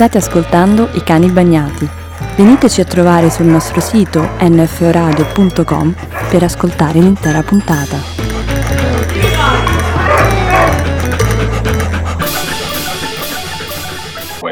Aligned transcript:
State 0.00 0.16
ascoltando 0.16 0.88
I 0.94 1.02
cani 1.02 1.28
bagnati. 1.28 1.86
Veniteci 2.34 2.80
a 2.80 2.86
trovare 2.86 3.28
sul 3.28 3.44
nostro 3.44 3.80
sito 3.80 4.30
nforadio.com 4.40 5.94
per 6.30 6.42
ascoltare 6.42 7.00
l'intera 7.00 7.42
puntata. 7.42 7.98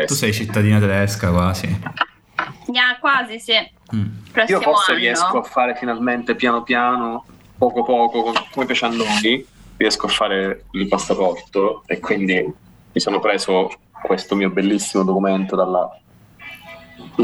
Tu 0.04 0.14
sei 0.14 0.34
cittadina 0.34 0.78
tedesca 0.78 1.30
quasi. 1.30 1.80
Yeah, 2.66 2.98
quasi 3.00 3.38
sì. 3.38 3.54
Mm. 3.96 4.06
Io 4.48 4.60
forse 4.60 4.90
anno. 4.90 5.00
riesco 5.00 5.38
a 5.38 5.42
fare 5.44 5.74
finalmente 5.76 6.34
piano 6.34 6.62
piano, 6.62 7.24
poco 7.56 7.84
poco, 7.84 8.22
com- 8.22 8.44
come 8.50 8.66
piace 8.66 8.84
a 8.84 8.88
noi, 8.88 9.46
riesco 9.78 10.04
a 10.04 10.10
fare 10.10 10.66
il 10.72 10.88
passaporto 10.88 11.84
e 11.86 12.00
quindi 12.00 12.34
mi 12.34 13.00
sono 13.00 13.18
preso 13.18 13.70
questo 14.02 14.34
mio 14.34 14.50
bellissimo 14.50 15.02
documento 15.04 15.56
dalla... 15.56 15.88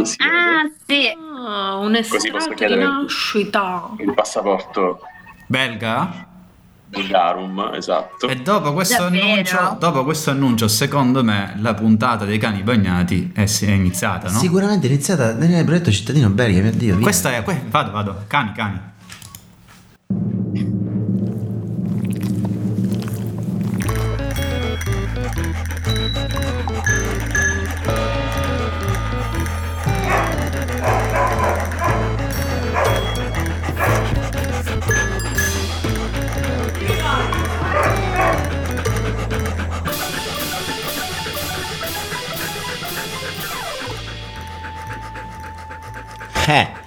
si 0.02 0.16
vede? 0.16 0.30
Ah, 0.30 0.70
sì. 0.86 1.16
Ah, 1.46 1.76
un 1.76 1.98
Così 2.08 2.30
posso 2.30 2.50
chiedere- 2.50 2.84
nascita. 2.84 3.90
Il 3.98 4.14
passaporto 4.14 5.00
Belga? 5.46 6.28
Bulgarum, 6.86 7.72
esatto. 7.74 8.28
E 8.28 8.36
dopo 8.36 8.72
questo, 8.72 9.02
annuncio, 9.04 9.76
dopo 9.80 10.04
questo 10.04 10.30
annuncio, 10.30 10.68
secondo 10.68 11.24
me, 11.24 11.54
la 11.60 11.74
puntata 11.74 12.24
dei 12.24 12.38
cani 12.38 12.62
bagnati 12.62 13.32
è, 13.34 13.42
è 13.44 13.70
iniziata, 13.70 14.30
no? 14.30 14.38
Sicuramente 14.38 14.86
è 14.86 14.90
iniziata 14.90 15.32
Daniele 15.32 15.64
Bretto, 15.64 15.90
cittadino 15.90 16.28
belga, 16.30 16.60
mio 16.62 16.70
Dio. 16.70 16.94
via. 16.94 17.02
Questa 17.02 17.34
è. 17.34 17.42
que- 17.42 17.64
vado, 17.68 17.90
vado. 17.90 18.24
Cani, 18.28 18.52
cani. 18.52 18.80
Eh, 46.46 46.52
eh. 46.52 46.83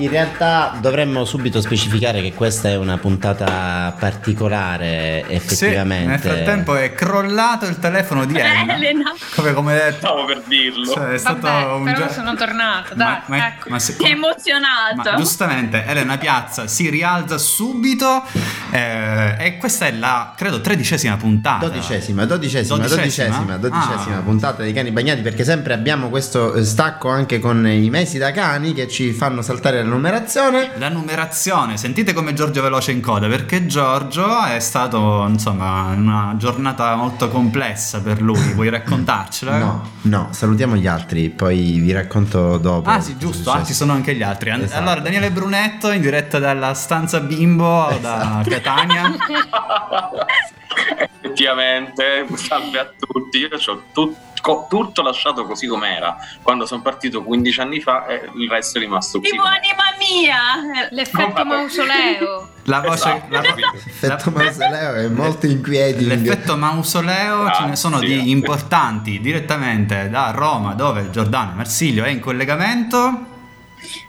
In 0.00 0.10
realtà 0.10 0.78
dovremmo 0.80 1.24
subito 1.24 1.60
specificare 1.60 2.22
che 2.22 2.32
questa 2.32 2.68
è 2.68 2.76
una 2.76 2.98
puntata 2.98 3.92
particolare, 3.98 5.24
Sì, 5.26 5.34
effettivamente. 5.34 6.06
nel 6.06 6.18
frattempo 6.20 6.76
è 6.76 6.92
crollato 6.94 7.66
il 7.66 7.80
telefono 7.80 8.24
di 8.24 8.38
Elena. 8.38 8.76
Elena. 8.76 9.12
Come, 9.34 9.52
come 9.54 9.74
detto. 9.74 9.96
Stavo 10.06 10.24
per 10.24 10.42
dirlo. 10.46 10.92
Cioè, 10.92 11.08
è 11.08 11.18
stato 11.18 11.40
Vabbè, 11.40 11.72
un 11.72 11.82
però 11.82 12.06
gio- 12.06 12.12
sono 12.12 12.34
tornata, 12.36 12.94
dai, 12.94 13.06
Ma, 13.06 13.22
ma- 13.26 13.46
ecco. 13.48 13.70
ma 13.70 13.78
se- 13.80 13.94
Sei 13.98 14.10
emozionato. 14.12 15.10
Ma 15.10 15.16
giustamente 15.16 15.84
Elena 15.84 16.16
Piazza 16.16 16.68
si 16.68 16.88
rialza 16.90 17.36
subito 17.36 18.22
eh, 18.70 19.34
e 19.36 19.56
questa 19.58 19.86
è 19.86 19.92
la, 19.92 20.32
credo, 20.36 20.60
tredicesima 20.60 21.16
puntata. 21.16 21.66
Dodicesima, 21.66 22.24
dodicesima, 22.24 22.76
Dodicesima? 22.86 23.56
dodicesima, 23.56 23.56
dodicesima 23.56 24.16
Ah. 24.18 24.20
puntata 24.22 24.62
dei 24.62 24.72
cani 24.72 24.92
bagnati 24.92 25.22
perché 25.22 25.42
sempre 25.42 25.72
abbiamo 25.74 26.08
questo 26.08 26.62
stacco 26.62 27.08
anche 27.08 27.40
con 27.40 27.66
i 27.66 27.90
mesi 27.90 28.16
da 28.18 28.30
cani 28.30 28.72
che 28.74 28.86
ci 28.86 29.10
fanno 29.12 29.42
saltare 29.42 29.82
la 29.82 29.86
numerazione. 29.88 30.70
La 30.76 30.88
numerazione, 30.88 31.76
sentite 31.76 32.12
come 32.12 32.32
Giorgio 32.34 32.62
Veloce 32.62 32.92
in 32.92 33.00
coda, 33.00 33.26
perché 33.28 33.66
Giorgio 33.66 34.44
è 34.44 34.58
stato, 34.60 35.24
insomma, 35.28 35.92
una 35.94 36.34
giornata 36.36 36.94
molto 36.94 37.28
complessa 37.28 38.00
per 38.00 38.20
lui. 38.22 38.40
Vuoi 38.54 38.68
raccontarcela? 38.70 39.58
No, 39.58 39.90
no, 40.02 40.28
salutiamo 40.30 40.76
gli 40.76 40.86
altri, 40.86 41.28
poi 41.30 41.78
vi 41.78 41.92
racconto 41.92 42.58
dopo. 42.58 42.88
Ah 42.88 43.00
sì, 43.00 43.16
giusto, 43.18 43.50
ah, 43.50 43.64
ci 43.64 43.74
sono 43.74 43.92
anche 43.92 44.14
gli 44.14 44.22
altri. 44.22 44.50
An- 44.50 44.60
Esatto. 44.62 44.80
Allora, 44.80 45.00
Daniele 45.00 45.30
Brunetto 45.30 45.90
in 45.90 46.00
diretta 46.00 46.38
dalla 46.38 46.74
stanza 46.74 47.20
bimbo 47.20 47.88
da 48.00 48.42
Esatto. 48.42 48.50
Catania. 48.50 49.12
Effettivamente, 51.20 52.26
salve 52.34 52.78
a 52.78 52.90
tutti. 52.98 53.38
Io 53.38 53.48
ho 53.52 53.82
tutto, 53.92 54.16
tutto 54.40 55.02
lasciato 55.02 55.44
così 55.44 55.66
com'era 55.66 56.16
quando 56.42 56.66
sono 56.66 56.82
partito 56.82 57.22
15 57.22 57.60
anni 57.60 57.80
fa 57.80 58.06
e 58.06 58.30
il 58.34 58.48
resto 58.48 58.78
è 58.78 58.80
rimasto 58.80 59.18
così. 59.18 59.30
Tipo 59.30 59.42
com'era. 59.42 59.60
anima 59.60 59.82
mia. 59.98 60.88
L'effetto 60.90 61.44
mausoleo. 61.44 62.48
La 62.64 62.80
voce... 62.80 62.94
Esatto, 62.94 63.26
la-. 63.30 63.40
L'effetto 63.72 64.30
mausoleo 64.30 64.94
è 64.94 65.08
molto 65.10 65.46
inquietante. 65.46 66.04
L'effetto 66.04 66.56
mausoleo 66.56 67.50
ce 67.52 67.64
ne 67.64 67.76
sono 67.76 67.98
Grazie. 67.98 68.22
di 68.22 68.30
importanti 68.30 69.20
direttamente 69.20 70.08
da 70.08 70.30
Roma, 70.30 70.74
dove 70.74 71.10
Giordano 71.10 71.52
Marsiglio 71.54 72.04
è 72.04 72.08
in 72.08 72.20
collegamento. 72.20 73.36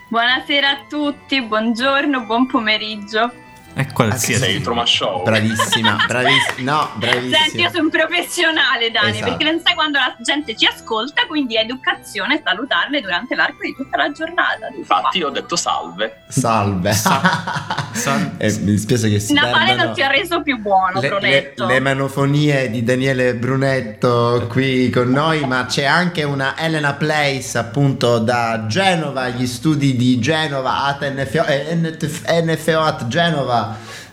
Buonasera 0.08 0.70
a 0.70 0.78
tutti, 0.90 1.42
buongiorno, 1.42 2.22
buon 2.22 2.48
pomeriggio. 2.48 3.32
E 3.75 3.88
qualsiasi. 3.94 4.41
Sei 4.44 4.56
il 4.56 4.62
Troma 4.62 4.85
Show. 4.85 5.24
Bravissima, 5.24 5.97
bravissima. 6.07 6.72
No, 6.72 6.90
bravissima. 6.96 7.38
Senti, 7.38 7.62
io 7.62 7.69
sono 7.69 7.84
un 7.84 7.90
professionale, 7.90 8.91
Dani, 8.91 9.09
Esatto. 9.12 9.25
perché 9.25 9.44
non 9.52 9.62
sai 9.63 9.74
quando 9.75 9.97
la 10.00 10.16
gente 10.19 10.56
ci 10.57 10.66
ascolta, 10.66 11.25
quindi 11.28 11.56
è 11.56 11.62
educazione 11.62 12.41
salutarle 12.44 13.00
durante 13.02 13.35
l'arco 13.35 13.57
di 13.62 13.74
tutta 13.75 13.97
la 13.97 14.12
giornata. 14.12 14.68
Infatti, 14.75 15.19
io 15.19 15.28
ho 15.28 15.31
detto 15.31 15.56
salve. 15.56 16.24
Salve. 16.28 16.91
Sal- 16.94 17.78
Eh, 18.38 18.52
mi 18.59 18.72
dispiace 18.72 19.09
che 19.09 19.19
si 19.19 19.34
Natale 19.34 19.66
perdano 19.66 19.84
non 19.86 19.94
ti 19.94 20.01
ha 20.01 20.07
reso 20.07 20.41
più 20.41 20.57
buono, 20.59 21.00
le, 21.01 21.01
le, 21.01 21.09
Brunetto. 21.09 21.66
le 21.66 21.80
manofonie 21.80 22.69
di 22.69 22.84
Daniele 22.84 23.36
Brunetto 23.36 24.46
qui 24.50 24.90
con 24.90 25.09
noi, 25.09 25.46
ma 25.46 25.66
c'è 25.66 25.84
anche 25.84 26.24
una 26.24 26.57
Elena 26.57 26.94
Place 26.94 27.57
appunto 27.57 28.19
da 28.19 28.66
Genova, 28.68 29.28
gli 29.30 29.46
studi 29.46 29.96
di 29.97 30.18
Genova 30.19 30.86
at 30.86 31.07
NFO, 31.12 31.44
eh, 31.46 31.75
NTF 31.75 32.24
NFO 32.41 32.80
at 32.80 33.07
Genova, 33.07 33.69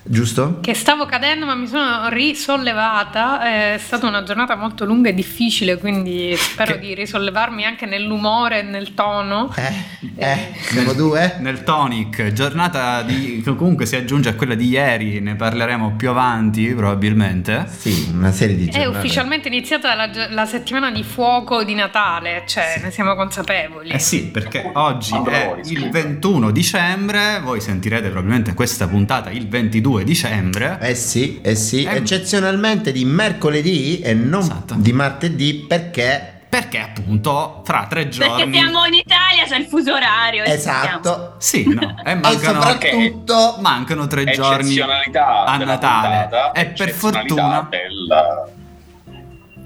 giusto? 0.07 0.59
Che 0.61 0.73
stavo 0.73 1.05
cadendo 1.05 1.45
ma 1.45 1.55
mi 1.55 1.67
sono 1.67 2.09
risollevata. 2.09 3.73
È 3.73 3.77
stata 3.79 4.07
una 4.07 4.23
giornata 4.23 4.55
molto 4.55 4.85
lunga 4.85 5.09
e 5.09 5.13
difficile, 5.13 5.77
quindi 5.77 6.35
spero 6.37 6.73
Che- 6.73 6.79
di 6.79 6.93
risollevarmi 6.93 7.65
anche 7.65 7.85
nell'umore 7.85 8.59
e 8.59 8.63
nel 8.63 8.93
tono. 8.93 9.53
Eh, 9.55 9.73
eh, 10.15 10.37
siamo 10.59 10.93
due? 10.93 11.35
Nel 11.39 11.63
tonic, 11.63 12.31
giornata 12.33 13.01
di, 13.03 13.41
che 13.43 13.55
comunque 13.55 13.85
si 13.85 13.95
aggiunge 13.95 14.29
a 14.29 14.35
quella 14.35 14.55
di 14.55 14.67
ieri, 14.67 15.19
ne 15.19 15.35
parleremo 15.35 15.93
più 15.95 16.09
avanti 16.09 16.67
probabilmente. 16.73 17.65
Sì, 17.75 18.09
una 18.13 18.31
serie 18.31 18.55
di 18.55 18.67
È 18.67 18.71
giornate. 18.71 18.97
ufficialmente 18.97 19.47
iniziata 19.47 19.93
la, 19.95 20.09
la 20.29 20.45
settimana 20.45 20.91
di 20.91 21.03
fuoco 21.03 21.63
di 21.63 21.73
Natale, 21.73 22.43
cioè 22.47 22.79
ne 22.81 22.91
siamo 22.91 23.15
consapevoli. 23.15 23.89
Eh 23.89 23.99
sì, 23.99 24.27
perché 24.27 24.69
oggi 24.73 25.13
è 25.13 25.55
il 25.65 25.77
scusa. 25.77 25.89
21 25.91 26.51
dicembre, 26.51 27.39
voi 27.43 27.61
sentirete 27.61 28.09
probabilmente 28.09 28.53
questa 28.53 28.87
puntata 28.87 29.29
il 29.29 29.47
22 29.47 29.96
dicembre. 30.03 30.77
Eh 30.81 30.95
sì, 30.95 31.39
eh 31.41 31.55
sì, 31.55 31.83
Eh, 31.83 31.95
eccezionalmente 31.97 32.91
di 32.91 33.05
mercoledì 33.05 33.99
e 33.99 34.13
non 34.13 34.41
Esatto. 34.41 34.75
di 34.77 34.91
martedì 34.93 35.65
perché... 35.67 36.31
Perché 36.49 36.79
appunto 36.79 37.61
fra 37.65 37.87
tre 37.89 38.07
giorni... 38.07 38.35
Perché 38.43 38.51
siamo 38.57 38.85
in 38.85 38.93
Italia, 38.93 39.43
c'è 39.45 39.57
il 39.57 39.65
fuso 39.65 39.93
orario. 39.93 40.43
e. 40.45 40.51
Esatto. 40.51 41.35
Sì, 41.39 41.67
no, 41.67 41.97
e 42.03 42.11
E 42.11 42.15
mancano... 42.15 42.61
soprattutto... 42.61 43.57
Mancano 43.59 44.07
tre 44.07 44.23
giorni 44.31 44.67
Eccezionalità 44.71 45.43
a 45.43 45.57
Natale 45.57 46.21
puntata, 46.29 46.51
e 46.53 46.65
per 46.67 46.89
fortuna 46.91 47.67
della- 47.69 48.47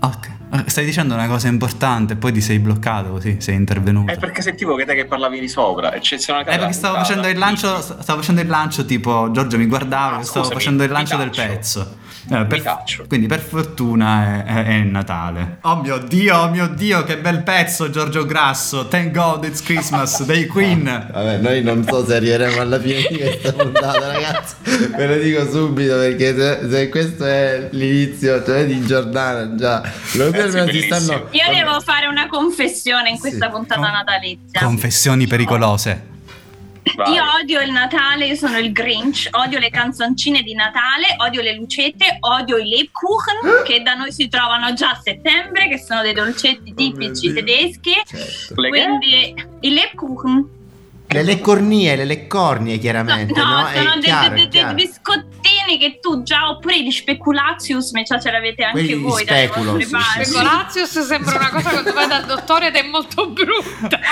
Ok, 0.04 0.30
Eh, 0.54 0.61
stai 0.72 0.86
dicendo 0.86 1.14
una 1.14 1.28
cosa 1.28 1.48
importante 1.48 2.16
poi 2.16 2.32
ti 2.32 2.42
sei 2.42 2.58
bloccato 2.60 3.10
così, 3.12 3.38
sei 3.40 3.56
intervenuto. 3.56 4.12
È 4.12 4.18
perché 4.18 4.42
sentivo 4.42 4.76
che 4.76 4.86
te 4.86 4.96
che 4.96 5.06
parlavi 5.06 5.40
di 5.40 5.48
sopra, 5.48 5.94
eccezionalità 5.94 6.50
Eh, 6.52 6.54
della 6.56 6.66
perché 6.68 6.80
stavo 6.80 6.98
facendo 6.98 7.28
il 7.28 7.38
lancio, 7.38 7.80
stavo 7.82 8.20
facendo 8.20 8.42
il 8.42 8.48
lancio 8.48 8.86
tipo 8.86 9.30
Giorgio 9.32 9.58
mi 9.58 9.66
guardava, 9.68 10.18
Ah, 10.18 10.24
stavo 10.24 10.46
scusami, 10.46 10.54
facendo 10.54 10.84
il 10.84 10.92
lancio 10.92 11.18
del 11.18 11.30
pezzo. 11.30 11.98
Eh, 12.32 12.46
per- 12.46 12.84
quindi 13.08 13.26
per 13.26 13.40
fortuna 13.40 14.44
è, 14.46 14.54
è- 14.54 14.66
è 14.66 14.78
Natale. 14.84 15.58
Oh 15.62 15.78
mio 15.82 15.98
Dio, 15.98 16.38
oh 16.38 16.50
mio 16.50 16.68
Dio, 16.68 17.04
che 17.04 17.18
bel 17.18 17.42
pezzo 17.42 17.90
Giorgio 17.90 18.26
Grasso. 18.26 18.88
Thank 18.88 19.12
God 19.12 19.44
it's 19.46 19.62
Christmas 19.64 20.24
dei 20.26 20.46
Queen. 20.46 20.84
Vabbè, 21.12 21.38
noi 21.38 21.64
non 21.64 21.84
so 21.84 22.06
se 22.06 22.16
arriveremo 22.16 22.62
alla 22.62 22.80
fine 22.80 23.02
di 23.10 23.18
questa 23.18 23.52
puntata, 23.54 24.12
ragazzi. 24.12 24.56
Ve 24.96 25.08
lo 25.08 25.16
dico 25.18 25.50
subito 25.50 25.96
perché 25.96 26.36
se, 26.36 26.70
se 26.70 26.90
questo 26.90 27.26
è 27.26 27.68
l'inizio 27.72 28.44
cioè, 28.46 28.66
di 28.68 28.86
Giordano, 28.86 29.56
già 29.56 29.82
lo 30.14 30.28
Eh, 30.28 30.32
sì, 30.68 30.80
si 30.82 30.82
stanno. 30.86 31.28
Io 31.32 31.54
devo 31.54 31.80
fare 31.82 32.08
una 32.08 32.28
confessione 32.28 33.10
in 33.10 33.20
questa 33.20 33.46
Sì. 33.46 33.52
puntata 33.52 33.82
Con- 33.82 33.92
natalizia. 33.92 34.60
Confessioni 34.62 35.28
pericolose. 35.28 36.10
Vai. 36.96 37.14
Io 37.14 37.24
odio 37.40 37.62
il 37.62 37.72
Natale, 37.72 38.26
io 38.26 38.36
sono 38.36 38.58
il 38.58 38.72
Grinch, 38.72 39.28
odio 39.34 39.60
le 39.60 39.70
canzoncine 39.70 40.42
di 40.42 40.56
Natale, 40.56 41.16
odio 41.18 41.42
le 41.42 41.56
lucette, 41.56 42.18
odio 42.22 42.58
i 42.58 42.68
Lebkuchen 42.68 43.64
che 43.64 43.84
da 43.84 43.94
noi 43.94 44.12
si 44.12 44.28
trovano 44.30 44.74
già 44.74 44.90
a 44.92 45.00
settembre, 45.02 45.68
che 45.70 45.78
sono 45.78 46.02
dei 46.02 46.14
dolcetti 46.14 46.72
Oh 46.72 46.76
tipici 46.76 47.32
Dio. 47.32 47.34
tedeschi. 47.36 47.94
Certo. 48.04 48.56
Quindi 48.56 49.34
i 49.60 49.74
Lebkuchen 49.74 50.50
Le 51.12 51.24
leccornie, 51.24 51.96
le 51.98 52.06
leccornie 52.06 52.78
chiaramente, 52.78 53.38
no? 53.38 53.46
no, 53.62 53.68
È 53.68 53.78
sono 53.78 53.92
dei, 53.96 54.02
chiaro, 54.04 54.34
è 54.34 54.38
dei 54.38 54.48
chiaro. 54.48 54.74
biscottini 54.74 55.78
che 55.78 56.00
tu 56.00 56.24
già, 56.24 56.50
oppure 56.50 56.82
gli 56.84 56.92
speculatius, 56.92 57.92
ma 57.92 58.02
già 58.04 58.18
ce 58.20 58.32
l'avete 58.32 58.64
anche 58.64 58.80
Quelli 58.80 58.94
di 58.96 59.02
voi 59.02 59.24
speculo, 59.24 59.78
sì, 59.80 59.86
sì, 59.88 59.96
Speculatius 60.24 61.00
sembra 61.06 61.36
una 61.36 61.50
cosa 61.50 61.70
quando 61.70 61.94
vai 61.94 62.08
dal 62.08 62.26
dottore 62.26 62.68
ed 62.68 62.76
è 62.76 62.84
molto 62.84 63.28
brutta. 63.30 64.00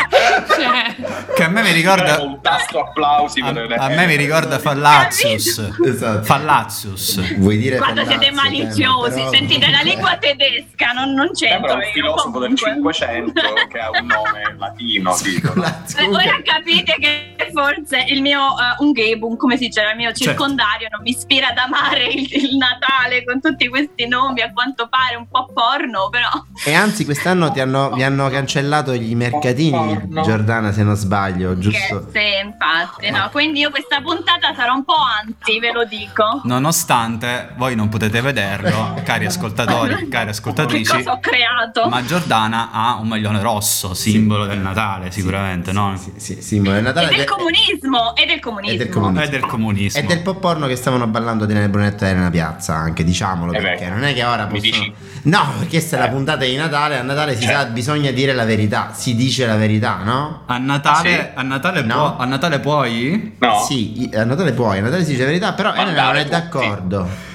Cioè, 0.50 0.96
Che 1.36 1.44
a 1.44 1.48
me 1.48 1.62
mi 1.62 1.72
ricorda. 1.72 2.22
un 2.22 2.42
tasto 2.42 2.82
applausi 2.82 3.40
A, 3.42 3.48
a 3.48 3.88
me 3.90 4.06
mi 4.06 4.16
ricorda 4.16 4.60
Fallazius. 4.60 5.72
Esatto. 5.86 6.24
Fallazius. 6.24 7.36
Vuoi 7.38 7.58
dire 7.58 7.78
Guarda, 7.78 8.06
siete 8.06 8.32
maliziosi. 8.32 9.16
però- 9.20 9.30
Sentite 9.32 9.70
la 9.70 9.82
lingua 9.82 10.18
tedesca, 10.18 10.92
non, 10.92 11.14
non 11.14 11.34
Sembra 11.34 11.76
c'entro 11.76 11.76
un 11.88 11.94
filosofo 11.94 12.40
del 12.40 12.54
comunque. 12.60 12.94
500 12.94 13.42
che 13.70 13.80
ha 13.80 13.90
un 13.90 14.06
nome 14.06 14.56
latino. 14.58 15.16
Eh, 15.16 15.42
Ora 15.48 15.84
Comunque- 15.96 16.42
capite 16.90 17.36
che 17.38 17.52
forse 17.52 18.04
il 18.08 18.22
mio 18.22 18.40
uh, 18.42 18.84
Umgebung, 18.84 19.38
come 19.38 19.58
si 19.58 19.68
dice, 19.68 19.82
il 19.82 19.96
mio 19.96 20.08
Certo. 20.12 20.24
circondario 20.24 20.88
non 20.92 21.02
mi 21.04 21.10
ispira 21.12 21.48
ad 21.50 21.58
amare 21.58 22.06
il, 22.08 22.28
il 22.32 22.58
Natale 22.58 23.24
con 23.24 23.42
tutti 23.42 23.68
questi 23.68 24.08
nomi, 24.08 24.42
a 24.42 24.52
quanto 24.52 24.88
pare 24.88 25.16
un 25.16 25.28
po' 25.28 25.48
porno, 25.54 26.10
però 26.10 26.30
E 26.66 26.74
anzi, 26.74 27.06
quest'anno 27.06 27.52
ti 27.52 27.60
hanno, 27.60 27.92
vi 27.92 28.04
hanno 28.04 28.30
cancellato 28.30 28.94
gli 28.96 29.16
mercatini, 29.16 29.72
Porno. 30.00 30.22
Giordana, 30.22 30.72
se 30.72 30.84
non 30.84 30.96
sbaglio, 30.96 31.54
che 31.54 31.60
giusto? 31.60 32.08
se 32.12 32.22
infatti, 32.44 33.10
no. 33.12 33.30
Quindi 33.32 33.60
io 33.60 33.70
questa 33.70 34.02
puntata 34.02 34.54
sarò 34.56 34.74
un 34.76 34.84
po' 34.84 34.96
anti, 35.24 35.60
ve 35.60 35.72
lo 35.72 35.86
dico. 35.86 36.42
Nonostante 36.44 37.54
voi 37.58 37.76
non 37.76 37.90
potete 37.90 38.22
vederlo, 38.22 39.00
cari 39.04 39.26
ascoltatori, 39.26 40.08
cari 40.08 40.26
Che 40.26 40.32
ascoltatrici, 40.32 40.92
cosa 40.98 41.12
ho 41.14 41.20
creato? 41.20 41.88
ma 41.90 42.04
Giordana 42.04 42.70
ha 42.72 42.96
un 42.96 43.08
maglione 43.08 43.42
rosso, 43.42 43.94
simbolo 43.94 44.46
del 44.46 44.60
Natale, 44.60 45.12
sicuramente, 45.12 45.72
no? 45.72 45.96
Sì, 45.98 46.14
sì, 46.18 46.42
sì, 46.42 46.60
ma 46.60 46.79
è 46.80 46.82
E 46.82 46.86
Natale 46.86 47.08
del 47.08 47.18
de- 47.18 47.26
comunismo, 47.26 48.16
e 48.16 48.26
del 48.26 48.40
comunismo. 48.40 48.74
E 48.74 48.78
del 48.78 48.90
comunismo. 48.90 49.22
È 49.24 49.30
del 49.30 49.46
comunismo. 49.46 50.00
E 50.00 50.04
del 50.04 50.22
pop 50.22 50.40
porno 50.40 50.68
che 50.68 50.76
stavano 50.76 51.08
ballando 51.08 51.46
di 51.46 51.54
Nene 51.54 51.70
Brunetto 51.70 52.06
e 52.06 52.10
Elena 52.10 52.30
Piazza, 52.30 52.74
anche 52.76 53.04
diciamolo, 53.04 53.52
Eh 53.54 53.58
beh, 53.58 53.62
perché 53.64 53.90
non 53.90 54.04
è 54.04 54.14
che 54.14 54.24
ora 54.24 54.46
mi 54.46 54.60
possono... 54.60 54.84
dici? 54.84 54.94
No, 55.24 55.52
perché 55.58 55.68
questa 55.70 55.96
è 55.98 56.00
la 56.00 56.06
Eh. 56.08 56.10
puntata 56.10 56.46
di 56.46 56.56
Natale, 56.56 56.98
a 56.98 57.02
Natale 57.04 57.36
si 57.38 57.44
Eh. 57.44 57.48
sa, 57.48 57.66
bisogna 57.66 58.12
dire 58.12 58.34
la 58.34 58.46
verità, 58.46 58.92
si 58.94 59.16
dice 59.16 59.46
la 59.46 59.56
verità, 59.56 60.00
no? 60.04 60.44
A 60.46 60.58
Natale, 60.58 61.10
Sì. 61.12 61.26
a 61.36 61.42
Natale, 61.44 61.82
No. 61.84 61.94
può- 61.96 62.18
a 62.18 62.26
Natale 62.26 62.60
puoi? 62.60 63.36
No? 63.40 63.60
Sì, 63.68 64.10
a 64.14 64.24
Natale 64.24 64.54
puoi, 64.54 64.78
a 64.78 64.82
Natale 64.82 65.04
si 65.04 65.12
dice 65.12 65.22
la 65.22 65.28
verità, 65.28 65.54
però 65.54 65.74
Elena 65.74 66.04
non 66.06 66.16
è 66.16 66.20
tutti. 66.24 66.30
d'accordo. 66.32 67.28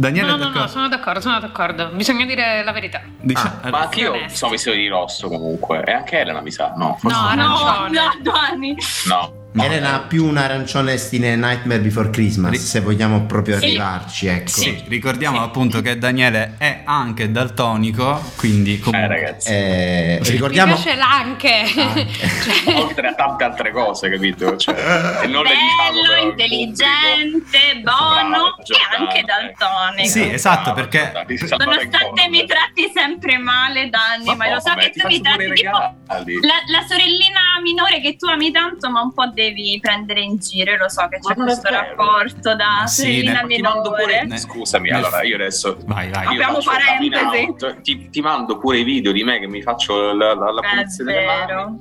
Daniele 0.00 0.30
no, 0.30 0.36
no, 0.38 0.48
no, 0.48 0.66
sono 0.66 0.88
d'accordo, 0.88 1.20
sono 1.20 1.38
d'accordo. 1.40 1.88
Bisogna 1.88 2.24
dire 2.24 2.64
la 2.64 2.72
verità. 2.72 3.02
Dice- 3.20 3.52
Ah, 3.60 3.68
Ma 3.70 3.80
anche 3.80 4.00
io 4.00 4.12
Onesti. 4.12 4.36
sono 4.38 4.50
vestito 4.52 4.74
di 4.74 4.88
rosso 4.88 5.28
comunque. 5.28 5.84
E 5.84 5.92
anche 5.92 6.18
Elena 6.20 6.40
mi 6.40 6.50
sa. 6.50 6.72
No, 6.74 6.96
forse 6.98 7.18
No, 7.18 7.34
no. 7.34 7.48
No, 7.58 7.88
no, 7.88 8.10
Dani. 8.22 8.74
No. 9.06 9.39
No. 9.52 9.64
Elena 9.64 9.94
ha 9.94 9.98
più 10.00 10.24
un 10.26 10.36
arancione 10.36 10.96
stile 10.96 11.34
Nightmare 11.34 11.80
Before 11.80 12.10
Christmas, 12.10 12.52
Ri- 12.52 12.58
se 12.58 12.78
vogliamo 12.80 13.22
proprio 13.26 13.58
Sì. 13.58 13.64
arrivarci, 13.64 14.26
ecco. 14.28 14.48
Sì, 14.48 14.84
ricordiamo 14.86 15.42
appunto 15.42 15.80
che 15.80 15.98
Daniele 15.98 16.54
è 16.56 16.82
anche 16.84 17.32
daltonico, 17.32 18.22
quindi 18.36 18.78
comunque... 18.78 19.16
Eh, 19.16 19.20
ragazzi. 19.20 19.48
Eh, 19.50 20.18
Mi 20.22 20.30
ricordiamo... 20.30 20.74
piace 20.74 20.94
l'anche. 20.96 21.64
Cioè, 22.40 22.74
Oltre 22.76 23.08
a 23.08 23.14
tante 23.14 23.44
altre 23.44 23.72
cose, 23.72 24.08
capito? 24.10 24.56
Cioè, 24.56 24.74
e 25.22 25.26
non 25.26 25.42
le 25.42 25.50
diciamo 25.50 25.90
Bello, 25.90 26.08
però 26.08 26.20
al 26.22 26.28
intelligente, 26.28 27.58
pubblico. 27.72 27.90
buono 27.90 28.30
Brava, 28.30 28.54
e 28.66 28.96
anche 28.98 29.22
daltonico. 29.24 30.08
Sì, 30.08 30.30
esatto, 30.32 30.72
perché- 30.72 31.12
Nonostante 31.58 32.28
mi 32.28 32.46
tratti 32.46 32.90
sempre 32.94 33.36
male, 33.38 33.88
Danni, 33.90 34.34
ma, 34.36 34.48
lo 34.52 34.60
so 34.60 34.74
che 34.74 34.90
tu 34.90 35.06
mi 35.08 35.20
tratti 35.20 35.52
tipo 35.54 35.70
la, 35.78 36.54
la 36.70 36.86
sorellina 36.88 37.40
minore 37.62 38.00
che 38.00 38.16
tu 38.16 38.26
ami 38.26 38.50
tanto, 38.52 38.88
ma 38.90 39.00
un 39.00 39.12
po' 39.12 39.26
devi 39.40 39.78
prendere 39.80 40.20
in 40.20 40.36
giro. 40.38 40.72
Io 40.72 40.78
lo 40.78 40.88
so 40.88 41.06
che 41.08 41.18
Ma 41.20 41.34
c'è 41.34 41.40
è 41.40 41.42
questo 41.42 41.68
rapporto 41.70 42.54
da 42.54 42.80
Ma 42.80 42.86
sì, 42.86 43.22
ne- 43.22 43.46
Ti 43.46 43.60
mando 43.62 43.92
pure. 43.92 44.26
Scusami, 44.36 44.90
Nel- 44.90 45.04
allora 45.04 45.22
io 45.22 45.34
adesso. 45.36 45.76
Vai, 45.86 46.08
vai. 46.10 46.24
io 46.24 46.30
Apriamo 46.30 46.58
parentesi. 46.62 47.44
out, 47.46 47.80
Ti, 47.80 48.10
ti 48.10 48.20
mando 48.20 48.58
pure 48.58 48.78
i 48.78 48.84
video 48.84 49.12
di 49.12 49.24
me 49.24 49.38
che 49.40 49.46
mi 49.46 49.62
faccio 49.62 50.12
la, 50.12 50.34
la, 50.34 50.50
la 50.52 50.60
pulizia 50.60 51.04
delle 51.04 51.24
mani. 51.24 51.78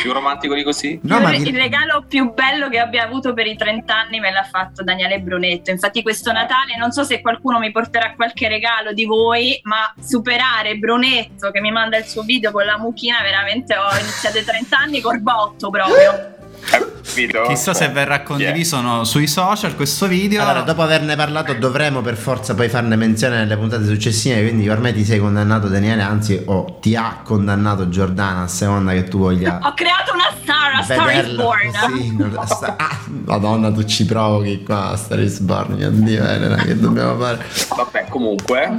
Più 0.00 0.12
romantico 0.12 0.54
di 0.54 0.62
così? 0.62 0.98
No, 1.02 1.18
ma 1.20 1.34
il, 1.34 1.46
il 1.46 1.56
regalo 1.56 2.04
più 2.08 2.32
bello 2.32 2.68
che 2.68 2.78
abbia 2.78 3.02
avuto 3.04 3.32
per 3.34 3.46
i 3.46 3.56
30 3.56 3.94
anni 3.94 4.20
me 4.20 4.30
l'ha 4.30 4.44
fatto 4.44 4.82
Daniele 4.84 5.20
Brunetto. 5.20 5.70
Infatti, 5.70 6.02
questo 6.02 6.30
Natale 6.32 6.76
non 6.78 6.92
so 6.92 7.02
se 7.02 7.20
qualcuno 7.20 7.58
mi 7.58 7.70
porterà 7.72 8.14
qualche 8.14 8.48
regalo 8.48 8.92
di 8.92 9.04
voi, 9.04 9.58
ma 9.64 9.92
superare 10.00 10.76
Brunetto 10.76 11.50
che 11.50 11.60
mi 11.60 11.70
manda 11.72 11.96
il 11.98 12.04
suo 12.04 12.22
video 12.22 12.52
con 12.52 12.64
la 12.64 12.78
mucchina, 12.78 13.20
veramente 13.22 13.76
ho 13.76 13.90
iniziato 13.98 14.38
i 14.38 14.44
30 14.44 14.78
anni 14.78 15.00
col 15.00 15.20
botto 15.20 15.70
proprio. 15.70 16.31
Capito? 16.64 17.42
Chissà 17.46 17.74
se 17.74 17.88
verrà 17.88 18.22
condiviso 18.22 18.80
no, 18.80 19.04
sui 19.04 19.26
social 19.26 19.74
questo 19.76 20.06
video. 20.06 20.42
Allora, 20.42 20.62
dopo 20.62 20.80
averne 20.82 21.14
parlato, 21.16 21.52
dovremo 21.54 22.00
per 22.00 22.16
forza 22.16 22.54
poi 22.54 22.68
farne 22.70 22.96
menzione 22.96 23.36
nelle 23.36 23.56
puntate 23.56 23.84
successive. 23.84 24.40
Quindi 24.42 24.68
ormai 24.68 24.94
ti 24.94 25.04
sei 25.04 25.18
condannato, 25.18 25.68
Daniele. 25.68 26.00
Anzi, 26.02 26.40
o 26.46 26.78
ti 26.80 26.96
ha 26.96 27.20
condannato 27.22 27.88
Giordana 27.88 28.42
a 28.44 28.46
seconda 28.48 28.92
che 28.92 29.04
tu 29.04 29.18
voglia. 29.18 29.58
Ho 29.62 29.74
creato 29.74 30.12
una 30.14 30.30
star, 30.42 30.74
a 30.78 30.82
Star 30.82 30.98
is 31.10 31.14
vederlo 31.16 31.42
Born. 31.42 32.16
non- 32.16 32.46
sta- 32.46 32.76
ah, 32.78 32.98
Madonna, 33.26 33.70
tu 33.72 33.84
ci 33.84 34.06
provochi 34.06 34.62
qua 34.62 34.90
a 34.90 34.96
Star 34.96 35.20
is 35.20 35.38
Born. 35.40 35.74
Mio 35.74 35.90
Dio, 35.90 36.24
Elena, 36.24 36.56
che 36.56 36.78
dobbiamo 36.78 37.16
fare? 37.18 37.44
Vabbè, 37.76 38.06
comunque. 38.08 38.70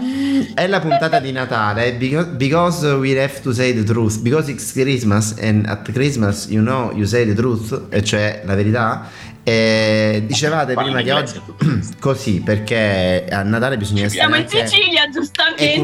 È 0.56 0.65
la 0.68 0.79
puntata 0.79 1.19
di 1.19 1.31
Natale 1.31 1.94
because, 1.94 2.29
because 2.31 2.86
we 2.95 3.12
have 3.21 3.41
to 3.41 3.51
say 3.53 3.74
the 3.75 3.83
truth. 3.83 4.19
Because 4.21 4.50
it's 4.50 4.71
Christmas 4.71 5.36
and 5.39 5.68
at 5.68 5.91
Christmas 5.91 6.47
you 6.50 6.62
know 6.63 6.91
you 6.95 7.06
say 7.06 7.25
the 7.25 7.33
truth, 7.36 7.73
e 7.90 8.04
cioè 8.04 8.42
la 8.46 8.56
verità. 8.56 9.10
E 9.44 10.24
dicevate 10.25 10.74
Parli 10.74 10.94
prima 10.94 11.04
che 11.04 11.12
oggi 11.12 11.42
così 12.00 12.42
perché 12.42 13.25
a 13.30 13.44
Natale 13.44 13.78
bisogna 13.78 14.07
Ci 14.07 14.18
essere 14.18 14.22
Siamo 14.22 14.36
in 14.38 14.48
Sicilia, 14.48 15.10
giustamente. 15.10 15.81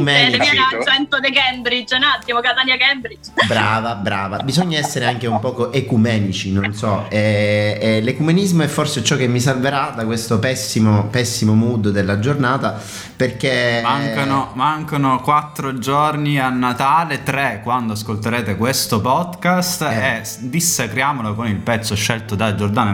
l'accento 0.56 1.20
di 1.20 1.32
Cambridge, 1.32 1.96
un 1.96 2.04
attimo, 2.04 2.40
Catania 2.40 2.78
Cambridge. 2.78 3.32
brava, 3.48 3.96
brava. 3.96 4.38
Bisogna 4.38 4.78
essere 4.78 5.06
anche 5.06 5.28
un 5.28 5.40
poco 5.40 5.74
ecumenici, 5.74 6.52
non 6.54 6.74
so. 6.74 7.08
E, 7.10 7.78
e 7.82 8.02
l'ecumenismo 8.02 8.64
è 8.64 8.68
forse 8.68 9.04
ciò 9.04 9.16
che 9.16 9.28
mi 9.28 9.40
salverà 9.40 9.94
da 9.96 10.06
questo 10.06 10.40
pessimo, 10.40 11.08
pessimo 11.08 11.54
mood 11.54 11.90
della 11.90 12.20
giornata 12.20 12.80
perché 13.16 13.82
Mancano, 13.84 14.52
mancano 14.54 15.20
quattro 15.20 15.78
giorni 15.78 16.40
a 16.40 16.50
Natale, 16.50 17.24
tre 17.24 17.60
quando 17.62 17.92
ascolterete 17.94 18.56
questo 18.56 19.02
podcast 19.02 19.82
Eh. 19.82 20.16
e 20.18 20.22
dissacriamolo 20.40 21.36
con 21.36 21.48
il 21.48 21.58
pezzo 21.58 21.96
scelto 21.96 22.36
da 22.36 22.56
Giordano 22.56 22.92
e 22.92 22.94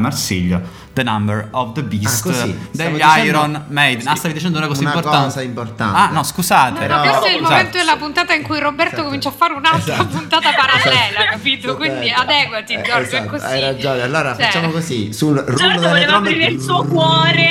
Marsiglio, 0.59 0.83
The 0.93 1.03
Number 1.03 1.47
of 1.51 1.71
the 1.73 1.83
Beast 1.83 2.25
Ah, 2.27 2.47
degli 2.71 3.01
Iron 3.25 3.65
Maiden. 3.69 4.07
Ah, 4.07 4.15
stavi 4.15 4.33
dicendo 4.33 4.57
una 4.57 4.67
cosa 4.67 4.81
Una 4.81 4.89
importante. 4.93 5.25
cosa 5.25 5.41
importante. 5.41 5.97
Ah, 5.97 6.09
no, 6.11 6.23
scusate. 6.23 6.79
Però- 6.79 6.95
Ma 6.95 7.01
questo 7.01 7.25
è 7.25 7.29
il 7.29 7.35
Esatto. 7.35 7.49
momento 7.51 7.77
della 7.77 7.95
puntata 7.97 8.33
in 8.33 8.41
cui 8.43 8.59
Roberto 8.59 8.91
Esatto. 8.93 9.03
comincia 9.03 9.29
a 9.29 9.31
fare 9.33 9.53
un'altra 9.53 9.93
Esatto. 9.93 10.07
puntata 10.17 10.49
parallela, 10.53 11.09
Esatto. 11.09 11.25
capito? 11.31 11.75
Quindi 11.75 12.05
Esatto. 12.09 12.21
adeguati, 12.21 12.73
Eh, 12.73 12.81
Giorgio, 12.81 13.01
esatto, 13.01 13.23
è 13.23 13.25
così. 13.25 13.45
Hai 13.45 13.59
ragione. 13.59 14.01
Allora 14.01 14.35
Cioè, 14.35 14.45
facciamo 14.45 14.69
così. 14.71 15.13
Sul 15.13 15.43
Giorgio 15.55 15.79
voleva 15.89 16.15
aprire 16.17 16.45
il 16.45 16.61
suo 16.61 16.83
cuore. 16.85 17.49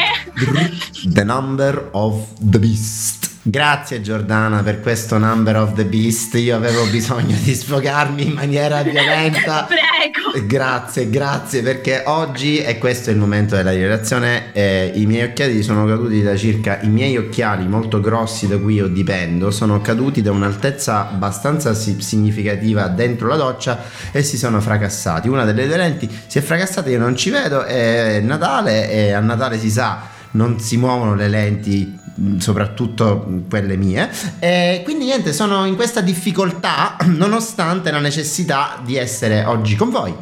The 1.06 1.24
number 1.24 1.88
of 1.92 2.26
the 2.40 2.58
beast. 2.58 3.32
Grazie 3.46 4.00
Giordana 4.00 4.62
per 4.62 4.80
questo 4.80 5.18
number 5.18 5.56
of 5.58 5.74
the 5.74 5.84
beast. 5.84 6.32
Io 6.36 6.56
avevo 6.56 6.86
bisogno 6.86 7.36
di 7.42 7.54
sfogarmi 7.54 8.24
in 8.24 8.32
maniera 8.32 8.80
violenta. 8.82 9.66
Prego. 9.68 10.46
Grazie, 10.46 11.10
grazie 11.10 11.60
perché 11.60 12.04
oggi 12.06 12.62
e 12.62 12.78
questo 12.78 13.10
è 13.10 13.12
il 13.12 13.18
momento 13.18 13.54
della 13.54 13.72
rivelazione. 13.72 14.50
eh, 14.54 14.92
I 14.94 15.04
miei 15.04 15.24
occhiali 15.28 15.62
sono 15.62 15.84
caduti 15.84 16.22
da 16.22 16.34
circa 16.36 16.80
i 16.80 16.88
miei 16.88 17.18
occhiali 17.18 17.68
molto 17.68 18.00
grossi 18.00 18.48
da 18.48 18.56
cui 18.56 18.76
io 18.76 18.88
dipendo. 18.88 19.50
Sono 19.50 19.82
caduti 19.82 20.22
da 20.22 20.30
un'altezza 20.30 21.10
abbastanza 21.10 21.74
si- 21.74 22.00
significativa 22.00 22.88
dentro 22.88 23.28
la 23.28 23.36
doccia 23.36 23.82
e 24.10 24.22
si 24.22 24.38
sono 24.38 24.58
fracassati. 24.62 25.28
Una 25.28 25.44
delle 25.44 25.66
due 25.66 25.76
lenti 25.76 26.08
si 26.26 26.38
è 26.38 26.40
fracassata, 26.40 26.88
io 26.88 26.98
non 26.98 27.14
ci 27.14 27.28
vedo. 27.28 27.62
È 27.64 28.20
Natale 28.20 28.90
e 28.90 29.12
a 29.12 29.20
Natale 29.20 29.58
si 29.58 29.70
sa 29.70 30.12
non 30.32 30.58
si 30.58 30.76
muovono 30.78 31.14
le 31.14 31.28
lenti 31.28 31.96
soprattutto 32.38 33.24
mh, 33.26 33.48
quelle 33.48 33.76
mie 33.76 34.08
e 34.38 34.82
quindi 34.84 35.04
niente 35.06 35.32
sono 35.32 35.64
in 35.64 35.74
questa 35.74 36.00
difficoltà 36.00 36.96
nonostante 37.06 37.90
la 37.90 37.98
necessità 38.00 38.78
di 38.84 38.96
essere 38.96 39.44
oggi 39.44 39.74
con 39.76 39.90
voi 39.90 40.14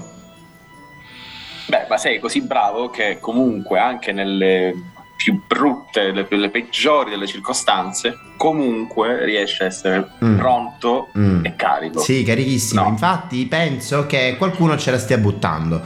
Beh, 1.67 1.87
ma 1.89 1.97
sei 1.97 2.19
così 2.19 2.43
bravo 2.43 2.91
che 2.91 3.19
comunque 3.21 3.79
anche 3.79 4.13
nelle 4.13 4.75
più 5.17 5.41
brutte, 5.47 6.11
le, 6.11 6.27
le 6.29 6.51
peggiori 6.51 7.11
delle 7.11 7.29
circostanze, 7.29 8.19
comunque 8.37 9.25
riesci 9.25 9.63
a 9.63 9.67
essere 9.67 10.11
Mm. 10.25 10.37
pronto 10.39 11.09
Mm. 11.17 11.45
e 11.45 11.55
carico. 11.57 12.01
sì 12.01 12.25
carichissimo 12.25 12.83
No. 12.83 12.89
infatti 12.89 13.47
penso 13.47 14.07
che 14.07 14.35
qualcuno 14.37 14.77
ce 14.77 14.91
la 14.91 14.99
stia 14.99 15.19
buttando 15.19 15.81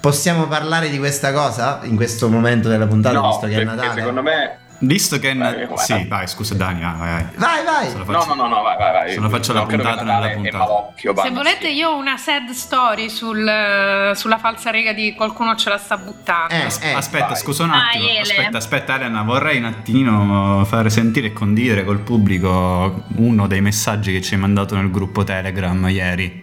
possiamo 0.00 0.46
parlare 0.46 0.90
di 0.90 0.98
questa 0.98 1.32
cosa 1.32 1.80
in 1.84 1.96
questo 1.96 2.28
momento 2.28 2.68
della 2.68 2.86
puntata 2.86 3.18
No, 3.18 3.28
visto 3.28 3.46
che 3.46 3.60
è 3.60 3.64
Natale 3.64 4.00
secondo 4.00 4.22
me 4.22 4.58
Visto 4.84 5.18
che... 5.20 5.32
Vai, 5.32 5.66
vai. 5.66 5.78
sì, 5.78 6.06
vai, 6.08 6.26
scusa 6.26 6.54
Dani, 6.54 6.80
vai, 6.80 6.96
vai. 6.98 7.26
Vai, 7.36 7.64
vai. 7.64 7.92
No, 7.94 8.04
faccio- 8.04 8.34
no, 8.34 8.42
no, 8.42 8.48
no, 8.48 8.62
vai, 8.62 8.76
vai, 8.76 8.92
vai. 8.92 9.12
Se 9.12 9.20
lo 9.20 9.28
faccio 9.28 9.52
la 9.52 9.60
No, 9.60 9.66
che 9.66 9.76
puntata 9.76 10.02
nella 10.02 10.28
puntata. 10.30 10.58
Malocchio 10.58 11.14
Se 11.16 11.30
volete 11.30 11.68
io 11.68 11.90
ho 11.90 11.96
una 11.96 12.16
sad 12.16 12.50
story 12.50 13.08
sul- 13.08 14.12
sulla 14.16 14.38
falsa 14.38 14.70
riga 14.70 14.92
di 14.92 15.14
qualcuno 15.14 15.54
ce 15.54 15.68
la 15.68 15.78
sta 15.78 15.96
buttando. 15.96 16.52
Eh, 16.52 16.64
As- 16.64 16.80
eh. 16.82 16.92
aspetta, 16.94 17.26
vai. 17.28 17.36
scusa 17.36 17.62
un 17.62 17.70
attimo. 17.70 18.04
Vai, 18.04 18.10
Ele. 18.16 18.20
aspetta, 18.22 18.56
aspetta, 18.58 18.94
Elena. 18.96 19.22
Vorrei 19.22 19.58
un 19.58 19.66
attimino 19.66 20.64
fare 20.64 20.90
sentire 20.90 21.28
e 21.28 21.32
condividere 21.32 21.84
col 21.84 22.00
pubblico 22.00 23.04
uno 23.16 23.46
dei 23.46 23.60
messaggi 23.60 24.10
che 24.12 24.20
ci 24.20 24.34
hai 24.34 24.40
mandato 24.40 24.74
nel 24.74 24.90
gruppo 24.90 25.22
Telegram 25.22 25.86
ieri. 25.88 26.42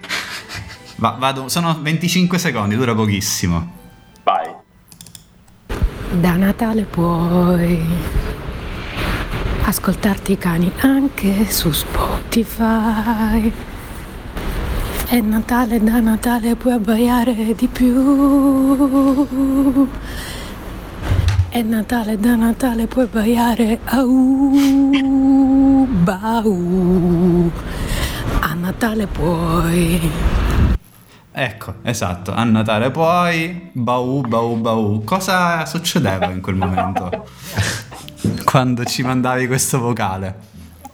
Va- 0.96 1.16
vado, 1.20 1.50
sono 1.50 1.78
25 1.82 2.38
secondi, 2.38 2.76
dura 2.78 2.96
pochissimo. 2.96 3.76
Vai. 4.24 4.48
Da 6.12 6.36
Natale 6.36 6.84
puoi 6.84 7.86
ascoltarti 9.70 10.32
i 10.32 10.38
cani 10.40 10.72
anche 10.80 11.48
su 11.52 11.72
Spotify. 11.72 13.54
È 15.08 15.20
Natale, 15.22 15.84
da 15.84 16.00
Natale 16.00 16.56
puoi 16.56 16.74
abbaiare 16.74 17.54
di 17.56 17.68
più. 17.68 19.88
È 21.50 21.62
Natale, 21.62 22.18
da 22.18 22.36
Natale 22.36 22.88
puoi 22.88 23.06
abbaiare 23.06 23.80
au, 23.86 25.86
bau. 25.86 27.52
A 28.40 28.54
Natale 28.56 29.06
puoi. 29.06 30.12
Ecco, 31.32 31.76
esatto. 31.84 32.34
A 32.34 32.44
Natale 32.44 32.90
poi. 32.90 33.70
Bau, 33.74 34.22
bau, 34.22 34.56
bau. 34.56 35.04
Cosa 35.04 35.64
succedeva 35.68 36.32
in 36.32 36.42
quel 36.42 36.56
momento? 36.56 37.28
Quando 38.44 38.84
ci 38.86 39.04
mandavi 39.04 39.48
questo 39.48 39.80
vocale? 39.80 40.50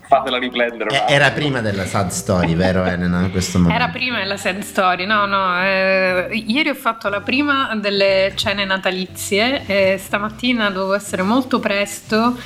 Fatela 0.08 0.38
riprendere. 0.38 1.06
Eh. 1.08 1.14
Era 1.14 1.32
prima 1.32 1.62
della 1.62 1.86
sad 1.86 2.10
story, 2.10 2.56
vero 2.56 2.84
Elena? 2.84 3.22
In 3.22 3.32
questo 3.32 3.58
momento. 3.58 3.82
Era 3.82 3.92
prima 3.92 4.20
della 4.20 4.38
sad 4.38 4.62
story, 4.62 5.06
no, 5.06 5.26
no. 5.26 5.62
eh, 5.64 6.44
ieri 6.48 6.70
ho 6.70 6.76
fatto 6.76 7.10
la 7.10 7.22
prima 7.22 7.76
delle 7.76 8.34
cene 8.36 8.66
natalizie 8.66 9.66
e 9.66 9.98
stamattina 9.98 10.70
dovevo 10.70 10.94
essere 10.94 11.24
molto 11.24 11.60
presto 11.60 12.38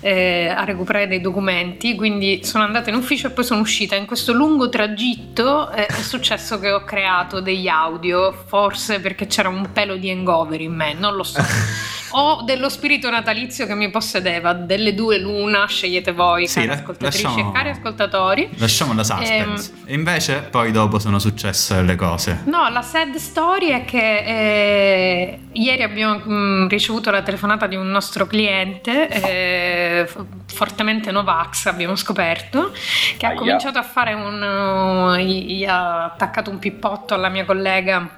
eh, 0.00 0.48
a 0.48 0.64
recuperare 0.64 1.06
dei 1.06 1.20
documenti, 1.20 1.94
quindi 1.94 2.44
sono 2.44 2.64
andata 2.64 2.90
in 2.90 2.96
ufficio 2.96 3.28
e 3.28 3.30
poi 3.30 3.44
sono 3.44 3.60
uscita. 3.60 3.94
In 3.94 4.06
questo 4.06 4.32
lungo 4.32 4.68
tragitto 4.68 5.70
eh, 5.70 5.86
è 5.86 6.02
successo 6.02 6.58
che 6.58 6.72
ho 6.72 6.84
creato 6.84 7.40
degli 7.40 7.68
audio, 7.68 8.32
forse 8.46 9.00
perché 9.00 9.26
c'era 9.26 9.48
un 9.48 9.70
pelo 9.72 9.96
di 9.96 10.10
hangover 10.10 10.60
in 10.60 10.74
me, 10.74 10.94
non 10.94 11.14
lo 11.14 11.22
so. 11.22 11.40
O 12.16 12.42
dello 12.42 12.68
spirito 12.68 13.10
natalizio 13.10 13.66
che 13.66 13.74
mi 13.74 13.90
possedeva, 13.90 14.52
delle 14.52 14.94
due 14.94 15.18
l'una, 15.18 15.66
scegliete 15.66 16.12
voi, 16.12 16.46
Sì, 16.46 16.60
cari 16.60 16.70
ascoltatrici 16.70 17.24
lasciamo- 17.24 17.50
e 17.50 17.52
cari 17.52 17.68
ascoltatori. 17.70 18.48
Lasciamo 18.58 18.94
la 18.94 19.02
suspense. 19.02 19.72
E 19.84 19.94
invece, 19.94 20.46
poi 20.48 20.70
dopo 20.70 21.00
sono 21.00 21.18
successe 21.18 21.82
le 21.82 21.96
cose. 21.96 22.42
No, 22.44 22.68
la 22.68 22.82
sad 22.82 23.16
story 23.16 23.70
è 23.70 23.84
che 23.84 24.18
eh, 24.18 25.38
ieri 25.52 25.82
abbiamo 25.82 26.20
mm, 26.24 26.68
ricevuto 26.68 27.10
la 27.10 27.22
telefonata 27.22 27.66
di 27.66 27.74
un 27.74 27.90
nostro 27.90 28.26
cliente, 28.28 29.08
eh, 29.08 30.08
fortemente 30.46 31.10
Novax 31.10 31.66
abbiamo 31.66 31.96
scoperto, 31.96 32.70
che 33.16 33.26
ha 33.26 33.30
Aia. 33.30 33.38
cominciato 33.38 33.78
a 33.78 33.82
fare 33.82 34.14
un... 34.14 34.40
uh, 34.40 35.16
gli 35.16 35.64
ha 35.64 36.04
attaccato 36.04 36.50
un 36.50 36.60
pippotto 36.60 37.14
alla 37.14 37.28
mia 37.28 37.44
collega 37.44 38.08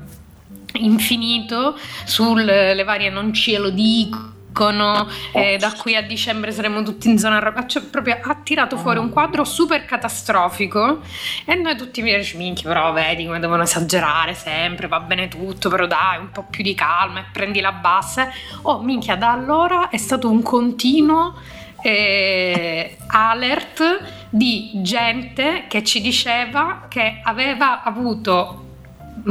infinito 0.76 1.78
sulle 2.04 2.82
varie 2.84 3.10
non 3.10 3.32
ce 3.32 3.58
lo 3.58 3.70
dicono 3.70 5.06
eh, 5.32 5.58
da 5.58 5.72
qui 5.72 5.94
a 5.94 6.02
dicembre 6.02 6.50
saremo 6.50 6.82
tutti 6.82 7.08
in 7.08 7.18
zona 7.18 7.38
rossa. 7.38 7.66
Cioè 7.66 7.82
proprio 7.82 8.18
ha 8.22 8.34
tirato 8.42 8.78
fuori 8.78 8.98
un 8.98 9.10
quadro 9.10 9.44
super 9.44 9.84
catastrofico 9.84 11.00
e 11.44 11.54
noi 11.54 11.76
tutti 11.76 12.00
mi 12.00 12.14
dici 12.16 12.36
minchia 12.36 12.68
però 12.68 12.92
vedi 12.92 13.26
come 13.26 13.38
devono 13.38 13.62
esagerare 13.64 14.34
sempre 14.34 14.88
va 14.88 15.00
bene 15.00 15.28
tutto 15.28 15.68
però 15.68 15.86
dai 15.86 16.18
un 16.18 16.30
po' 16.30 16.46
più 16.48 16.62
di 16.62 16.74
calma 16.74 17.20
e 17.20 17.24
prendi 17.30 17.60
la 17.60 17.72
bassa. 17.72 18.30
Oh 18.62 18.80
minchia 18.80 19.16
da 19.16 19.32
allora 19.32 19.90
è 19.90 19.98
stato 19.98 20.30
un 20.30 20.42
continuo 20.42 21.34
eh, 21.82 22.96
alert 23.08 24.00
di 24.30 24.70
gente 24.76 25.64
che 25.68 25.84
ci 25.84 26.00
diceva 26.00 26.86
che 26.88 27.20
aveva 27.22 27.82
avuto 27.82 28.65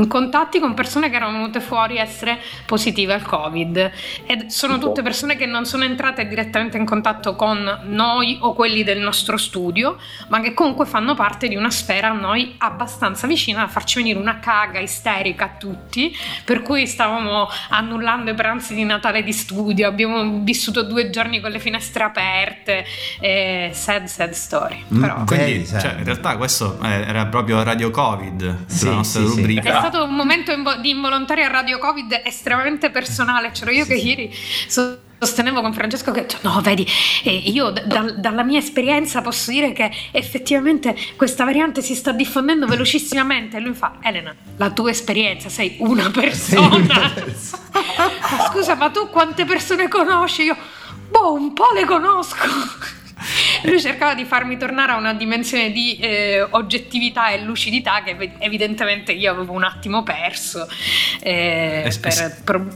contatti 0.08 0.60
con 0.60 0.74
persone 0.74 1.10
che 1.10 1.16
erano 1.16 1.34
venute 1.34 1.60
fuori 1.60 1.98
essere 1.98 2.40
positive 2.66 3.14
al 3.14 3.22
covid. 3.22 3.92
Ed 4.26 4.48
sono 4.48 4.78
tutte 4.78 5.02
persone 5.02 5.36
che 5.36 5.46
non 5.46 5.66
sono 5.66 5.84
entrate 5.84 6.28
direttamente 6.28 6.78
in 6.78 6.86
contatto 6.86 7.36
con 7.36 7.82
noi 7.86 8.38
o 8.42 8.54
quelli 8.54 8.84
del 8.84 9.00
nostro 9.00 9.38
studio 9.38 9.98
ma 10.28 10.40
che 10.42 10.54
comunque 10.54 10.86
fanno 10.86 11.16
parte 11.16 11.48
di 11.48 11.56
una 11.56 11.70
sfera 11.70 12.10
a 12.10 12.14
noi 12.14 12.56
abbastanza 12.58 13.28
vicina 13.28 13.62
da 13.62 13.68
farci 13.68 13.98
venire 13.98 14.20
una 14.20 14.40
caga 14.40 14.80
isterica 14.80 15.46
a 15.46 15.50
tutti. 15.58 16.16
Per 16.44 16.62
cui 16.62 16.88
stavamo 16.88 17.48
annullando 17.70 18.32
i 18.32 18.34
pranzi 18.34 18.76
di 18.76 18.84
Natale 18.84 19.24
di 19.24 19.34
studio. 19.34 19.88
Abbiamo 19.88 20.42
vissuto 20.42 20.84
due 20.84 21.10
giorni 21.10 21.40
con 21.40 21.52
le 21.52 21.60
finestre 21.60 22.04
aperte. 22.04 22.86
E 23.20 23.72
sad 23.74 24.06
sad 24.06 24.32
story. 24.32 24.84
Mm, 24.94 25.02
però. 25.02 25.24
Quindi, 25.26 25.66
cioè, 25.66 25.96
in 25.98 26.04
realtà 26.04 26.38
questo 26.38 26.80
eh, 26.84 27.02
era 27.08 27.26
proprio 27.28 27.64
Radio 27.64 27.92
Covid, 27.92 28.66
Sì, 28.68 28.86
la 28.86 28.92
nostra 28.92 29.22
sì, 29.22 29.28
sì. 29.28 29.42
Stato 29.88 30.04
un 30.04 30.16
momento 30.16 30.52
invo- 30.52 30.76
di 30.78 30.90
involontaria 30.90 31.48
radio 31.48 31.78
Covid 31.78 32.22
estremamente 32.24 32.90
personale. 32.90 33.52
C'ero 33.52 33.70
io 33.72 33.86
che 33.86 33.94
ieri 33.96 34.34
so- 34.68 35.00
sostenevo 35.20 35.62
con 35.62 35.74
Francesco 35.74 36.12
che 36.12 36.26
no, 36.42 36.60
vedi, 36.62 36.86
eh, 37.24 37.36
io 37.36 37.70
d- 37.70 37.84
dal- 37.86 38.20
dalla 38.20 38.44
mia 38.44 38.58
esperienza 38.60 39.22
posso 39.22 39.52
dire 39.52 39.74
che 39.74 39.92
effettivamente 40.12 40.96
questa 41.16 41.44
variante 41.46 41.82
si 41.84 41.94
sta 41.94 42.12
diffondendo 42.12 42.66
velocissimamente. 42.66 43.58
E 43.58 43.60
lui 43.60 43.74
fa: 43.74 43.98
Elena, 44.02 44.36
la 44.58 44.72
tua 44.72 44.90
esperienza, 44.90 45.50
sei 45.50 45.76
una 45.80 46.10
persona. 46.10 47.14
Scusa, 48.50 48.74
ma 48.76 48.90
tu 48.90 49.10
quante 49.10 49.46
persone 49.46 49.88
conosci? 49.88 50.44
Io, 50.44 50.58
boh, 51.10 51.34
un 51.34 51.54
po' 51.54 51.68
le 51.74 51.86
conosco. 51.86 52.48
Lui 53.70 53.80
cercava 53.82 54.14
di 54.14 54.26
farmi 54.26 54.58
tornare 54.58 54.92
a 54.94 54.98
una 54.98 55.14
dimensione 55.14 55.72
di 55.72 55.98
eh, 55.98 56.46
oggettività 56.50 57.30
e 57.30 57.42
lucidità 57.42 58.04
che 58.04 58.12
ev- 58.12 58.36
evidentemente 58.40 59.12
io 59.12 59.32
avevo 59.32 59.54
un 59.54 59.64
attimo 59.64 60.04
perso 60.04 60.68
eh, 61.22 61.84
Es- 61.86 61.98
per 61.98 62.12
es- 62.12 62.42
pro- 62.44 62.68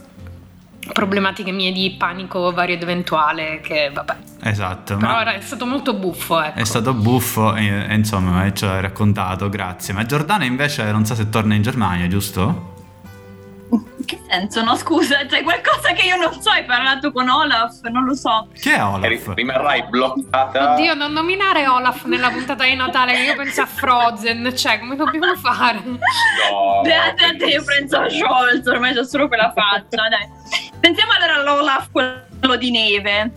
problematiche 0.92 1.52
mie 1.52 1.72
di 1.72 1.96
panico 1.98 2.52
vario 2.52 2.74
ed 2.76 2.82
eventuale 2.82 3.60
che 3.62 3.92
vabbè 3.94 4.16
Esatto, 4.42 4.98
però 4.98 5.20
è 5.24 5.40
stato 5.42 5.66
molto 5.66 5.94
buffo 5.94 6.42
ecco. 6.42 6.58
è 6.60 6.64
stato 6.64 6.94
buffo 6.94 7.54
e, 7.56 7.66
e 7.90 7.94
insomma 7.94 8.46
eh, 8.46 8.54
ce 8.54 8.66
l'hai 8.66 8.82
raccontato, 8.82 9.50
grazie. 9.50 9.94
Ma 9.94 10.06
Giordana 10.06 10.46
invece 10.46 10.90
non 10.92 11.06
sa 11.06 11.14
se 11.14 11.30
torna 11.30 11.54
in 11.54 11.62
Germania, 11.62 12.08
giusto? 12.08 12.78
In 13.72 14.06
che 14.06 14.20
senso? 14.28 14.64
No, 14.64 14.76
scusa, 14.76 15.26
c'è 15.28 15.44
qualcosa 15.44 15.94
che 15.94 16.08
io 16.08 16.16
non 16.16 16.42
so. 16.42 16.50
Hai 16.50 16.66
parlato 16.66 17.12
con 17.12 17.30
Olaf? 17.30 17.82
Non 17.84 18.06
lo 18.06 18.16
so. 18.16 18.48
Chi 18.54 18.70
è 18.70 18.84
Olaf? 18.84 19.08
ri- 19.08 19.22
rimarrai 19.36 19.84
bloccata. 19.90 20.74
Oddio, 20.74 20.96
non 20.96 21.12
nominare 21.12 21.68
Olaf 21.68 22.06
nella 22.06 22.30
puntata 22.30 22.64
di 22.64 22.76
Natale 22.76 23.14
che 23.14 23.22
io 23.22 23.36
penso 23.36 23.62
a 23.62 23.66
Frozen, 23.68 24.56
cioè 24.58 24.80
come 24.80 24.96
dobbiamo 24.96 25.36
fare? 25.36 25.82
No, 25.84 26.82
Beate 26.84 27.26
a 27.26 27.36
te, 27.38 27.46
io 27.46 27.64
penso 27.64 27.98
a 28.00 28.10
Scholz, 28.10 28.66
ormai 28.68 28.94
c'è 28.94 29.06
solo 29.06 29.28
quella 29.28 29.52
faccia, 29.54 30.08
dai. 30.10 30.70
Pensiamo 30.80 31.12
allora 31.12 31.36
all'Olaf, 31.36 31.92
quello 31.92 32.56
di 32.58 32.72
neve. 32.72 33.32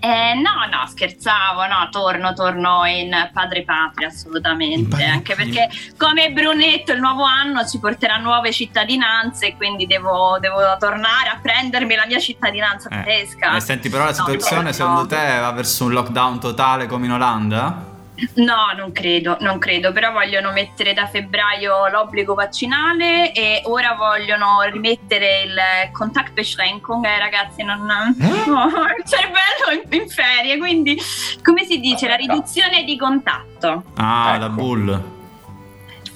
Eh, 0.00 0.34
no, 0.34 0.66
no, 0.70 0.86
scherzavo, 0.86 1.66
no, 1.66 1.88
torno, 1.90 2.32
torno 2.32 2.84
in 2.86 3.30
padre 3.32 3.64
patria, 3.64 4.08
assolutamente, 4.08 4.88
padre- 4.88 5.06
anche 5.06 5.34
perché 5.34 5.68
come 5.96 6.30
Brunetto 6.30 6.92
il 6.92 7.00
nuovo 7.00 7.24
anno 7.24 7.66
ci 7.66 7.78
porterà 7.78 8.16
nuove 8.16 8.52
cittadinanze, 8.52 9.54
quindi 9.56 9.86
devo, 9.86 10.38
devo 10.40 10.60
tornare 10.78 11.28
a 11.30 11.38
prendermi 11.42 11.94
la 11.94 12.06
mia 12.06 12.18
cittadinanza 12.20 12.88
Eh, 12.90 13.02
tedesca. 13.02 13.56
eh, 13.56 13.60
senti, 13.60 13.88
però 13.88 14.04
la 14.04 14.12
situazione 14.12 14.62
no. 14.64 14.72
secondo 14.72 15.06
te 15.06 15.38
va 15.38 15.50
verso 15.52 15.84
un 15.84 15.92
lockdown 15.92 16.40
totale 16.40 16.86
come 16.86 17.06
in 17.06 17.12
Olanda? 17.12 17.96
No, 18.34 18.72
non 18.76 18.92
credo, 18.92 19.36
non 19.40 19.58
credo, 19.58 19.92
però 19.92 20.12
vogliono 20.12 20.50
mettere 20.52 20.94
da 20.94 21.06
febbraio 21.06 21.88
l'obbligo 21.88 22.34
vaccinale 22.34 23.32
e 23.32 23.62
ora 23.64 23.94
vogliono 23.94 24.60
rimettere 24.70 25.42
il 25.42 25.56
Kontaktbeschränkung, 25.92 27.04
eh, 27.04 27.18
ragazzi, 27.18 27.62
non 27.62 27.84
no, 27.86 28.66
il 28.96 29.04
cervello 29.04 29.82
in, 29.82 30.00
in 30.00 30.08
ferie, 30.08 30.58
quindi 30.58 30.96
come 31.42 31.64
si 31.64 31.78
dice, 31.80 32.08
la 32.08 32.16
riduzione 32.16 32.84
di 32.84 32.96
contatto. 32.96 33.84
Ah, 33.96 34.30
Ecco. 34.34 34.40
la 34.40 34.48
bull. 34.48 35.16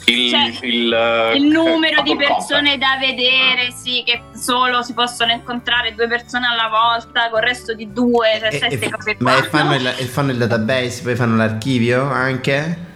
Il, 0.07 0.31
Cioè, 0.31 0.67
il, 0.67 0.93
eh, 0.93 1.37
Il 1.37 1.45
numero 1.45 2.03
di 2.03 2.17
persone 2.17 2.77
da 2.79 2.97
vedere, 2.99 3.71
sì, 3.73 4.03
che 4.05 4.23
solo 4.35 4.83
si 4.83 4.95
possono 4.95 5.33
incontrare 5.33 5.95
due 5.95 6.09
persone 6.09 6.47
alla 6.47 6.69
volta, 6.69 7.29
con 7.31 7.41
il 7.41 7.47
resto 7.47 7.75
di 7.75 7.93
due, 7.93 8.39
cioè 8.41 8.49
E- 8.55 8.59
sette 8.59 8.79
e- 8.87 8.91
cose 8.91 9.17
ma 9.21 9.35
qua. 9.35 9.43
fanno, 9.45 9.75
il, 9.75 9.87
e 9.87 10.05
fanno 10.07 10.31
il 10.33 10.39
database, 10.39 11.03
poi 11.03 11.15
fanno 11.17 11.37
l'archivio 11.37 12.11
anche? 12.11 12.91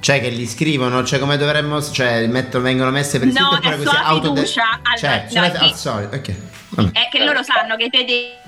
Cioè 0.00 0.20
che 0.20 0.28
li 0.28 0.46
scrivono, 0.46 1.02
cioè 1.04 1.18
come 1.18 1.36
dovremmo, 1.38 1.80
cioè 1.82 2.26
mettono, 2.26 2.62
vengono 2.64 2.90
messe 2.90 3.18
per 3.18 3.28
No, 3.28 3.32
iscritto 3.32 3.54
è 3.54 3.56
oppure 3.58 3.76
così 3.76 3.88
sua 3.88 4.04
autode- 4.04 4.40
fiducia. 4.40 4.62
Allora, 4.82 4.96
Cioè, 4.98 5.24
no, 5.50 5.56
sì. 5.56 5.64
al 5.64 5.74
solito, 5.74 6.16
ok. 6.16 6.92
è 6.92 7.08
che 7.10 7.24
loro 7.24 7.42
sanno 7.42 7.76
che 7.76 7.84
i 7.84 7.90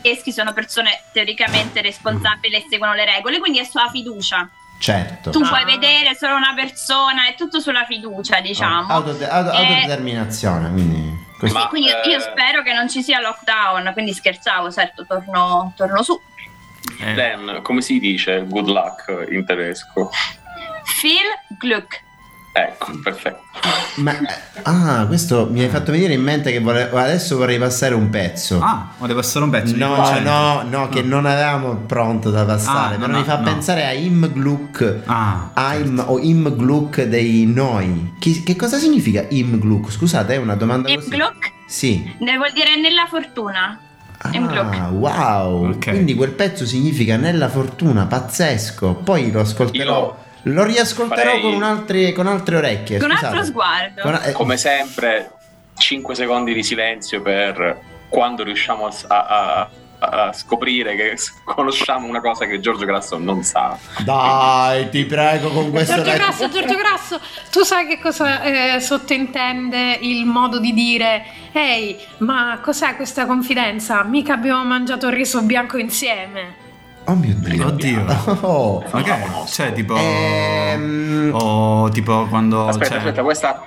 tedeschi 0.03 0.33
sono 0.33 0.53
persone 0.53 1.01
teoricamente 1.13 1.81
responsabili 1.81 2.57
e 2.57 2.67
seguono 2.69 2.93
le 2.95 3.05
regole, 3.07 3.39
quindi 3.39 3.59
è 3.61 3.65
sulla 3.65 3.89
fiducia. 3.91 4.49
Certo. 4.79 5.31
Tu 5.31 5.41
Ah. 5.43 5.49
puoi 5.49 5.65
vedere 5.65 6.15
solo 6.15 6.37
una 6.37 6.53
persona, 6.55 7.27
è 7.27 7.35
tutto 7.35 7.61
sulla 7.61 7.85
fiducia, 7.85 8.41
diciamo. 8.41 8.87
Autode- 8.93 9.29
auto- 9.29 9.51
Eh, 9.53 9.57
autodeterminazione, 9.57 10.71
quindi... 10.71 11.25
questo- 11.39 11.59
Ma- 11.59 11.67
quindi 11.69 11.89
io, 11.89 12.11
io 12.11 12.17
eh, 12.19 12.21
spero 12.21 12.63
che 12.63 12.73
non 12.73 12.89
ci 12.89 13.03
sia 13.03 13.21
lockdown, 13.21 13.91
quindi 13.95 14.13
scherzavo, 14.13 14.71
certo, 14.71 15.07
torno, 15.07 15.73
torno 15.77 16.03
su. 16.03 16.21
Eh, 17.01 17.15
Dan, 17.15 17.61
come 17.63 17.81
si 17.81 17.99
dice 17.99 18.45
good 18.47 18.69
luck 18.69 19.27
in 19.31 19.45
tedesco? 19.45 20.11
Phil 21.01 21.57
Gluck. 21.59 22.05
Ecco, 22.59 22.91
perfetto. 23.03 23.43
Ma, 23.97 24.15
ah, 24.63 25.05
questo 25.07 25.47
mi 25.51 25.61
hai 25.63 25.69
fatto 25.69 25.93
venire 25.93 26.15
in 26.15 26.23
mente 26.23 26.51
che 26.53 26.61
vole- 26.61 26.89
adesso 26.91 27.37
vorrei 27.37 27.59
passare 27.59 27.95
un 27.95 28.09
pezzo. 28.09 28.61
Ah, 28.63 28.93
volevo 28.97 29.21
passare 29.21 29.45
un 29.45 29.51
pezzo 29.51 29.77
No, 29.77 29.95
concerto. 29.95 30.23
no, 30.23 30.63
no, 30.63 30.89
che 30.89 31.03
non 31.03 31.27
avevamo 31.27 31.75
pronto 31.77 32.31
da 32.31 32.47
passare, 32.47 32.95
Ah, 32.95 32.99
però 32.99 33.13
no, 33.13 33.19
mi 33.19 33.25
fa 33.25 33.37
no. 33.39 33.45
pensare 33.45 33.85
a 33.85 33.93
Im 33.93 34.33
Gluck. 34.33 35.03
Ah, 35.05 35.51
Im 35.79 36.03
o 36.07 36.19
Im 36.19 36.57
Gluck 36.57 37.03
dei 37.03 37.45
Noi. 37.47 38.15
Chi- 38.19 38.43
che 38.43 38.57
cosa 38.57 38.79
significa 38.79 39.27
Im 39.29 39.59
Gluck? 39.59 39.91
Scusate, 39.93 40.33
è 40.35 40.39
una 40.39 40.55
domanda 40.55 40.89
Im 40.89 40.97
così. 40.97 41.11
Gluck 41.11 41.53
Sì. 41.67 42.11
ne 42.21 42.37
vuol 42.39 42.53
dire 42.55 42.77
nella 42.81 43.05
fortuna. 43.07 43.79
Ah, 44.19 44.89
wow. 44.91 45.69
Ok. 45.73 45.91
Quindi 45.91 46.15
quel 46.15 46.31
pezzo 46.31 46.65
significa 46.65 47.17
nella 47.19 47.51
fortuna, 47.51 48.07
pazzesco. 48.07 48.95
Poi 48.95 49.31
lo 49.31 49.41
ascolterò. 49.41 50.25
Lo 50.49 50.65
riascolterò 50.65 51.23
farei- 51.31 51.41
con, 51.43 51.63
altri- 51.63 52.13
con 52.13 52.27
altre 52.27 52.57
orecchie. 52.57 52.99
Con 52.99 53.11
un 53.11 53.17
scusate. 53.17 53.35
altro 53.37 53.49
sguardo. 53.51 54.03
Con- 54.03 54.21
eh, 54.25 54.33
Come 54.33 54.57
sempre, 54.57 55.31
5 55.77 56.15
secondi 56.15 56.55
di 56.55 56.63
silenzio 56.63 57.21
per 57.23 57.81
quando 58.09 58.45
riusciamo 58.45 58.87
a, 58.87 58.93
a- 59.09 59.59
a- 59.61 59.69
a 59.99 60.33
scoprire 60.33 60.95
che 60.95 61.17
conosciamo 61.43 62.07
una 62.07 62.21
cosa 62.21 62.45
che 62.45 62.61
Giorgio 62.61 62.85
Grasso 62.85 63.17
non 63.19 63.43
sa. 63.43 63.77
Dai, 64.05 64.89
ti 64.91 65.05
prego 65.07 65.49
con 65.49 65.71
questo 65.71 65.95
Giorgio 65.95 66.11
re- 66.13 66.17
Grasso, 66.19 66.49
Giorgio 66.51 66.77
Grasso, 66.77 67.21
tu 67.51 67.63
sai 67.65 67.87
che 67.89 67.99
cosa 67.99 68.43
eh, 68.43 68.79
sottintende 68.81 69.99
il 70.03 70.27
modo 70.27 70.59
di 70.61 70.73
dire 70.75 71.25
Ehi, 71.53 71.97
ma 72.19 72.61
cos'è 72.63 72.95
questa 72.95 73.25
confidenza? 73.27 74.03
Mica 74.05 74.35
abbiamo 74.35 74.63
mangiato 74.65 75.07
il 75.09 75.15
riso 75.15 75.41
bianco 75.43 75.79
insieme. 75.79 76.65
Oh 77.09 77.15
mio 77.15 77.35
dio. 77.37 77.67
Oddio. 77.67 78.05
Oh. 78.43 78.85
Ma 78.91 79.03
che 79.03 79.13
è? 79.13 79.27
Cioè, 79.47 79.73
tipo... 79.73 79.97
Ehm, 79.97 81.31
O 81.33 81.89
tipo 81.91 82.27
quando... 82.27 82.67
Aspetta, 82.69 82.89
cioè- 82.91 82.99
aspetta, 82.99 83.23
questa. 83.23 83.63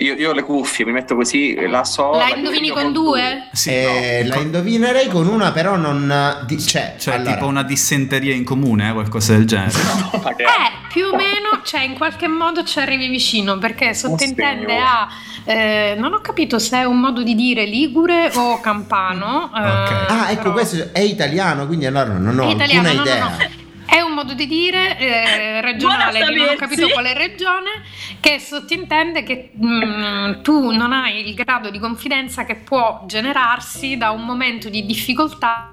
Io, 0.00 0.14
io 0.14 0.30
ho 0.30 0.32
le 0.32 0.42
cuffie, 0.42 0.84
mi 0.84 0.90
metto 0.90 1.14
così, 1.14 1.54
la 1.68 1.84
so. 1.84 2.10
La 2.10 2.28
la 2.28 2.34
indovini 2.34 2.66
indovino 2.66 2.74
con 2.74 2.92
due? 2.92 3.48
Sì, 3.52 3.70
eh, 3.70 4.22
no, 4.26 4.34
la 4.34 4.40
indovinerei 4.40 5.06
con 5.06 5.28
una, 5.28 5.52
però 5.52 5.76
non. 5.76 6.42
Di- 6.46 6.58
cioè, 6.60 6.96
Cioè, 6.98 7.14
allora, 7.14 7.34
tipo 7.34 7.46
una 7.46 7.62
dissenteria 7.62 8.34
in 8.34 8.42
comune, 8.42 8.88
eh, 8.88 8.92
qualcosa 8.92 9.34
del 9.34 9.44
genere. 9.46 9.72
No, 9.94 10.10
Eh, 10.36 10.88
più 10.92 11.06
o 11.06 11.14
meno, 11.16 11.60
cioè 11.62 11.82
in 11.82 11.94
qualche 11.96 12.26
modo 12.26 12.64
ci 12.64 12.80
arrivi 12.80 13.06
vicino 13.08 13.58
perché 13.58 13.94
sottintende 13.94 14.76
a... 14.78 15.06
eh, 15.44 15.94
non 15.96 16.12
ho 16.12 16.20
capito 16.20 16.58
se 16.58 16.78
è 16.78 16.84
un 16.84 16.98
modo 16.98 17.22
di 17.22 17.34
dire 17.36 17.64
ligure 17.64 18.30
o 18.34 18.58
campano. 18.60 19.50
eh, 19.54 19.60
Ok. 19.60 20.06
Ah, 20.10 20.30
ecco, 20.30 20.42
però- 20.42 20.52
questo 20.54 20.88
è 20.92 21.00
italiano, 21.00 21.66
quindi 21.66 21.86
allora 21.86 22.14
non 22.18 22.36
ho 22.38 22.50
italiano, 22.50 22.88
alcuna 22.88 23.04
no, 23.04 23.28
no, 23.28 23.34
idea. 23.36 23.50
È 23.86 24.00
un 24.00 24.12
modo 24.12 24.34
di 24.34 24.46
dire 24.46 24.98
eh, 24.98 25.60
regionale, 25.60 26.18
Buona 26.18 26.32
di 26.32 26.38
non 26.38 26.48
ho 26.48 26.54
capito 26.56 26.88
quale 26.88 27.14
regione, 27.14 27.82
che 28.20 28.38
sottintende 28.38 29.22
che 29.22 29.52
mm, 29.56 30.42
tu 30.42 30.70
non 30.70 30.92
hai 30.92 31.28
il 31.28 31.34
grado 31.34 31.70
di 31.70 31.78
confidenza 31.78 32.44
che 32.44 32.56
può 32.56 33.04
generarsi 33.06 33.96
da 33.96 34.10
un 34.10 34.24
momento 34.24 34.68
di 34.68 34.84
difficoltà 34.84 35.70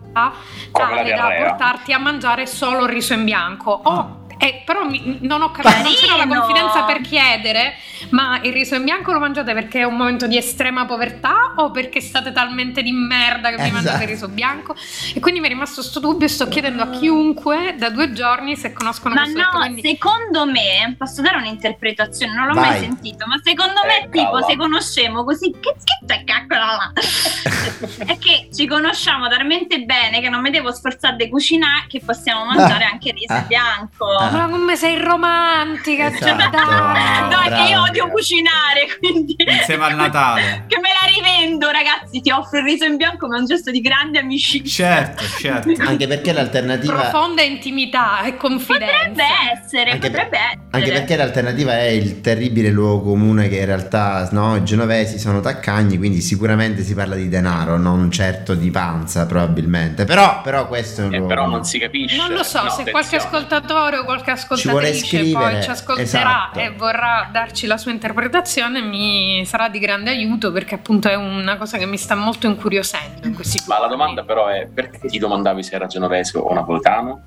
tale 0.72 1.13
da 1.13 1.32
portarti 1.38 1.94
a 1.94 1.98
mangiare 1.98 2.46
solo 2.46 2.84
il 2.84 2.89
riso 2.89 3.13
in 3.13 3.24
bianco. 3.24 3.72
O- 3.72 4.21
eh, 4.41 4.63
però 4.65 4.83
mi- 4.86 5.19
non 5.21 5.41
ho 5.43 5.51
capito, 5.51 5.83
non 5.83 5.93
c'era 5.93 6.15
la 6.15 6.25
confidenza 6.27 6.83
per 6.83 7.01
chiedere, 7.01 7.75
ma 8.10 8.39
il 8.41 8.51
riso 8.51 8.74
in 8.75 8.83
bianco 8.83 9.12
lo 9.12 9.19
mangiate 9.19 9.53
perché 9.53 9.81
è 9.81 9.83
un 9.83 9.95
momento 9.95 10.25
di 10.25 10.36
estrema 10.36 10.86
povertà 10.86 11.53
o 11.57 11.69
perché 11.69 12.01
state 12.01 12.31
talmente 12.31 12.81
di 12.81 12.91
merda 12.91 13.50
che 13.50 13.55
vi 13.57 13.62
Esatto. 13.62 13.74
mangiate 13.75 14.03
il 14.03 14.10
riso 14.10 14.27
bianco? 14.27 14.75
E 15.13 15.19
quindi 15.19 15.39
mi 15.39 15.45
è 15.45 15.50
rimasto 15.50 15.83
sto 15.83 16.00
dubbio 16.00 16.25
e 16.25 16.29
sto 16.29 16.48
chiedendo 16.48 16.81
a 16.81 16.89
chiunque 16.89 17.75
da 17.77 17.89
due 17.89 18.12
giorni 18.13 18.55
se 18.55 18.74
conoscono 18.74 19.13
Ma 19.13 19.21
questo 19.21 19.38
detto. 19.39 19.51
no, 19.53 19.60
quindi- 19.60 19.81
secondo 19.81 20.45
me, 20.48 20.95
posso 20.98 21.21
dare 21.21 21.38
un'interpretazione, 21.38 22.33
non 22.33 22.48
l'ho 22.48 22.53
Vai. 22.53 22.69
mai 22.69 22.79
sentito, 22.79 23.25
ma 23.27 23.39
secondo 23.43 23.81
me 23.86 24.05
Eh, 24.05 24.10
tipo 24.10 24.41
se 24.43 24.56
conoscemo 24.58 25.23
così, 25.23 25.51
che 25.60 25.75
schizza 25.77 26.21
caccola 26.25 26.65
là? 26.65 26.91
è 28.06 28.17
che 28.17 28.49
ci 28.54 28.65
conosciamo 28.67 29.27
talmente 29.27 29.80
bene 29.84 30.19
che 30.19 30.30
non 30.30 30.41
mi 30.41 30.49
devo 30.49 30.71
sforzare 30.73 31.15
di 31.15 31.30
cucinare 31.30 31.86
che 31.88 32.01
possiamo 32.04 32.45
mangiare 32.45 32.86
anche 32.86 33.10
il 33.10 33.13
riso 33.15 33.34
Ah. 33.34 33.41
bianco. 33.41 34.06
Ah. 34.17 34.30
Ma 34.38 34.48
come 34.50 34.76
sei 34.76 34.98
romantica, 35.00 36.08
Esatto. 36.08 36.26
cioè, 36.26 36.36
dai. 36.50 37.48
È 37.48 37.56
che 37.56 37.62
io 37.62 37.67
brava. 37.70 37.82
odio 37.89 38.08
cucinare, 38.10 38.88
quindi 39.00 39.36
Insieme 39.38 39.86
al 39.86 39.96
Natale. 39.96 40.65
che 40.70 40.78
me 40.80 40.89
la 40.89 41.08
rivendo, 41.13 41.70
ragazzi. 41.70 42.22
Ti 42.22 42.32
offro 42.32 42.60
il 42.60 42.65
riso 42.65 42.86
in 42.86 42.96
bianco 42.98 43.28
come 43.28 43.38
un 43.39 43.46
gesto 43.46 43.72
di 43.72 43.82
grande 43.82 44.20
amicizia. 44.20 44.86
Certo, 44.96 45.24
certo. 45.39 45.72
Anche 45.82 46.08
perché 46.08 46.32
l'alternativa. 46.34 46.94
Profonda 46.94 47.41
intimità 47.41 48.24
e 48.24 48.38
confidenza. 48.38 48.86
Potrebbe 49.10 49.24
essere, 49.62 49.91
Anche, 49.91 50.10
potrebbe 50.10 50.38
essere. 50.38 50.60
anche 50.72 50.91
perché 50.91 51.15
l'alternativa 51.15 51.78
è 51.80 51.88
il 51.88 52.22
terribile 52.22 52.70
luogo 52.70 53.10
comune 53.12 53.48
che 53.50 53.58
in 53.58 53.65
realtà 53.65 54.28
no, 54.32 54.56
i 54.56 54.63
genovesi 54.63 55.17
sono 55.20 55.39
taccagni, 55.39 55.98
quindi 55.98 56.22
sicuramente 56.22 56.84
si 56.84 56.94
parla 56.94 57.15
di 57.15 57.28
denaro, 57.30 57.78
non 57.78 58.10
certo 58.12 58.54
di 58.54 58.70
panza 58.72 59.26
probabilmente. 59.26 60.06
Però, 60.06 60.41
però 60.41 60.67
questo 60.67 61.02
è 61.02 61.06
un 61.06 61.13
Eh, 61.13 61.17
luogo 61.17 61.34
però 61.34 61.48
non 61.48 61.63
si 61.65 61.80
capisce. 61.80 62.15
Non 62.17 62.32
lo 62.32 62.44
so, 62.44 62.62
No, 62.63 62.70
se 62.70 62.89
qualche 62.91 63.15
attenzione. 63.15 63.24
ascoltatore 63.46 63.98
o 63.98 64.04
qualche 64.04 64.20
vuole 64.23 64.39
ascoltatrice 64.39 65.05
scrivere, 65.05 65.51
poi 65.51 65.63
ci 65.63 65.69
ascolterà 65.69 66.05
esatto. 66.05 66.60
e 66.60 66.71
vorrà 66.71 67.29
darci 67.31 67.67
la 67.67 67.77
sua 67.77 67.91
interpretazione, 67.91 68.81
mi 68.81 69.43
sarà 69.45 69.69
di 69.69 69.79
grande 69.79 70.10
aiuto 70.10 70.51
perché 70.51 70.75
appunto 70.75 71.07
è 71.07 71.15
una 71.15 71.57
cosa 71.57 71.77
che 71.77 71.86
mi 71.86 71.97
sta 71.97 72.15
molto 72.15 72.47
incuriosendo 72.47 73.27
in 73.27 73.34
questi 73.34 73.62
Ma 73.67 73.79
la 73.79 73.88
domanda 73.88 74.23
però 74.23 74.47
è 74.47 74.67
perché 74.67 75.07
ti 75.07 75.17
domandavi 75.17 75.63
se 75.63 75.75
era 75.75 75.88
genovese 75.88 76.38
o 76.38 76.53
napoletano? 76.53 77.21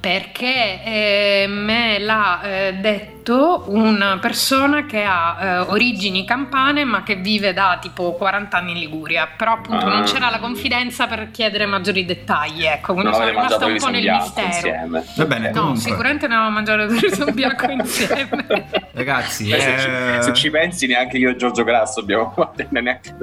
Perché 0.00 0.82
eh, 0.84 1.46
me 1.48 1.98
l'ha 1.98 2.42
eh, 2.42 2.72
detto 2.74 3.15
una 3.34 4.18
persona 4.20 4.86
che 4.86 5.02
ha 5.04 5.36
eh, 5.40 5.58
origini 5.58 6.24
campane 6.24 6.84
ma 6.84 7.02
che 7.02 7.16
vive 7.16 7.52
da 7.52 7.78
tipo 7.80 8.12
40 8.14 8.56
anni 8.56 8.72
in 8.72 8.78
Liguria, 8.78 9.28
però 9.36 9.52
appunto 9.52 9.88
non 9.88 10.02
Ah. 10.02 10.04
c'era 10.04 10.30
la 10.30 10.38
confidenza 10.38 11.06
per 11.06 11.30
chiedere 11.30 11.66
maggiori 11.66 12.04
dettagli, 12.04 12.64
ecco, 12.64 12.92
quindi 12.94 13.10
non 13.10 13.14
sono 13.20 13.28
rimasta 13.30 13.64
un 13.66 13.72
il 13.74 13.80
po' 13.80 13.86
riso 13.86 13.88
nel 13.90 14.00
bianco 14.02 14.24
mistero. 14.24 14.46
insieme. 14.46 15.04
Va 15.16 15.24
bene. 15.24 15.50
No, 15.50 15.60
Comunque. 15.60 15.80
sicuramente 15.82 16.26
non 16.28 16.36
avevo 16.38 16.52
mangiato 16.52 16.82
il 16.82 17.00
riso 17.00 17.24
bianco 17.32 17.70
insieme. 17.70 18.66
Ragazzi, 18.92 19.48
Eh, 19.50 19.60
se, 19.60 19.78
ci, 19.78 19.86
eh, 19.88 20.22
se 20.22 20.32
ci 20.32 20.50
pensi 20.50 20.86
neanche 20.86 21.16
io 21.18 21.30
e 21.30 21.36
Giorgio 21.36 21.64
Grasso 21.64 22.00
abbiamo 22.00 22.34
neanche. 22.70 23.14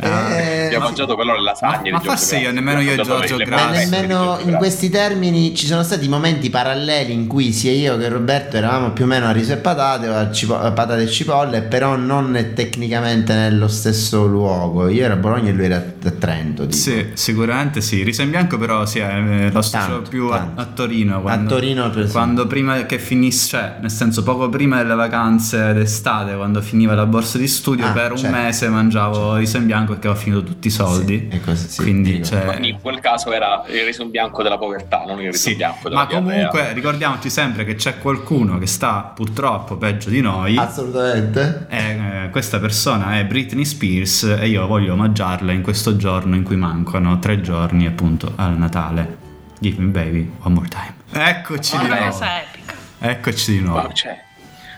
Eh, 0.00 0.66
abbiamo 0.66 0.84
mangiato 0.84 1.16
però 1.16 1.34
le 1.34 1.42
lasagne 1.42 1.90
Ma- 1.90 1.98
ma 1.98 2.02
forse 2.02 2.36
io, 2.38 2.52
nemmeno 2.52 2.80
io 2.80 2.92
e 2.92 2.96
Giorgio 3.02 3.36
Ma 3.36 3.44
Grasso. 3.44 3.70
di 3.70 3.76
nemmeno 3.90 4.38
in 4.44 4.54
questi 4.56 4.88
termini 4.90 5.54
ci 5.54 5.66
sono 5.66 5.82
stati 5.82 6.08
momenti 6.08 6.48
paralleli 6.50 7.12
in 7.12 7.26
cui 7.26 7.52
sia 7.52 7.72
io 7.72 7.96
che 7.98 8.08
Roberto 8.08 8.56
eravamo 8.56 8.90
più 8.90 9.04
o 9.04 9.06
meno 9.06 9.31
riso 9.32 9.52
e 9.52 9.56
patate 9.56 10.08
o 10.08 10.16
a, 10.16 10.30
cipo- 10.30 10.58
a 10.58 10.70
patate 10.72 11.02
e 11.02 11.08
cipolle, 11.08 11.62
però 11.62 11.96
non 11.96 12.52
tecnicamente 12.54 13.34
nello 13.34 13.68
stesso 13.68 14.26
luogo. 14.26 14.88
Io 14.88 15.04
ero 15.04 15.14
a 15.14 15.16
Bologna 15.16 15.50
e 15.50 15.52
lui 15.52 15.64
era 15.64 15.76
a 15.76 16.10
Trento. 16.10 16.62
tipo. 16.62 16.72
Sì, 16.76 17.10
sicuramente 17.14 17.80
sì. 17.80 18.02
Riso 18.02 18.22
in 18.22 18.30
bianco, 18.30 18.58
però 18.58 18.84
sì, 18.86 18.98
eh, 18.98 19.50
lo 19.50 19.60
Tanto, 19.60 20.08
più 20.08 20.28
a, 20.28 20.38
tanto. 20.38 20.60
a 20.60 20.64
Torino. 20.66 21.20
Quando, 21.22 21.54
a 21.54 21.58
Torino 21.58 21.90
per. 21.90 22.08
Quando 22.10 22.46
prima 22.46 22.84
che 22.86 22.98
finisse, 22.98 23.48
cioè, 23.48 23.76
nel 23.80 23.90
senso 23.90 24.22
poco 24.22 24.48
prima 24.48 24.76
delle 24.78 24.94
vacanze 24.94 25.72
d'estate, 25.72 26.34
quando 26.34 26.60
finiva 26.60 26.94
la 26.94 27.06
borsa 27.06 27.38
di 27.38 27.48
studio, 27.48 27.86
Ah, 27.86 27.92
per 27.92 28.12
un 28.12 28.18
certo. 28.18 28.36
mese 28.36 28.68
mangiavo 28.68 29.36
riso 29.36 29.56
in 29.56 29.66
bianco 29.66 29.92
perché 29.92 30.08
ho 30.08 30.14
finito 30.14 30.42
tutti 30.44 30.66
i 30.68 30.70
soldi. 30.70 31.28
Sì, 31.30 31.36
e 31.36 31.40
così, 31.40 31.68
sì, 31.68 31.82
Quindi, 31.82 32.24
cioè, 32.24 32.44
Quindi 32.44 32.68
in 32.70 32.80
quel 32.80 33.00
caso 33.00 33.32
era 33.32 33.62
il 33.68 33.84
riso 33.84 34.02
in 34.02 34.10
bianco 34.10 34.42
della 34.42 34.58
povertà, 34.58 35.04
non 35.06 35.18
il 35.20 35.26
riso 35.26 35.38
Sì, 35.38 35.50
in 35.52 35.56
bianco 35.56 35.88
della 35.88 36.00
ma 36.02 36.06
diarrea. 36.06 36.48
comunque 36.48 36.72
ricordiamoci 36.74 37.30
sempre 37.30 37.64
che 37.64 37.74
c'è 37.74 37.98
qualcuno 37.98 38.58
che 38.58 38.66
sta 38.66 39.12
purtroppo 39.22 39.76
peggio 39.76 40.10
di 40.10 40.20
noi. 40.20 40.56
Assolutamente. 40.56 41.66
E, 41.68 42.24
eh, 42.24 42.30
questa 42.30 42.58
persona 42.58 43.20
è 43.20 43.24
Britney 43.24 43.64
Spears 43.64 44.24
e 44.24 44.48
io 44.48 44.66
voglio 44.66 44.94
omaggiarla 44.94 45.52
in 45.52 45.62
questo 45.62 45.96
giorno 45.96 46.34
in 46.34 46.42
cui 46.42 46.56
mancano 46.56 47.20
tre 47.20 47.40
giorni 47.40 47.86
appunto 47.86 48.32
al 48.34 48.58
Natale. 48.58 49.18
Give 49.60 49.80
me 49.80 49.90
baby 49.92 50.28
one 50.40 50.54
more 50.54 50.68
time. 50.68 50.94
Eccoci 51.12 51.78
di 51.78 51.84
Una 51.84 51.94
nuovo. 51.94 52.10
cosa 52.10 52.42
epica. 52.42 52.74
Eccoci 52.98 53.52
di 53.52 53.60
nuovo. 53.60 53.92
cioè, 53.92 54.20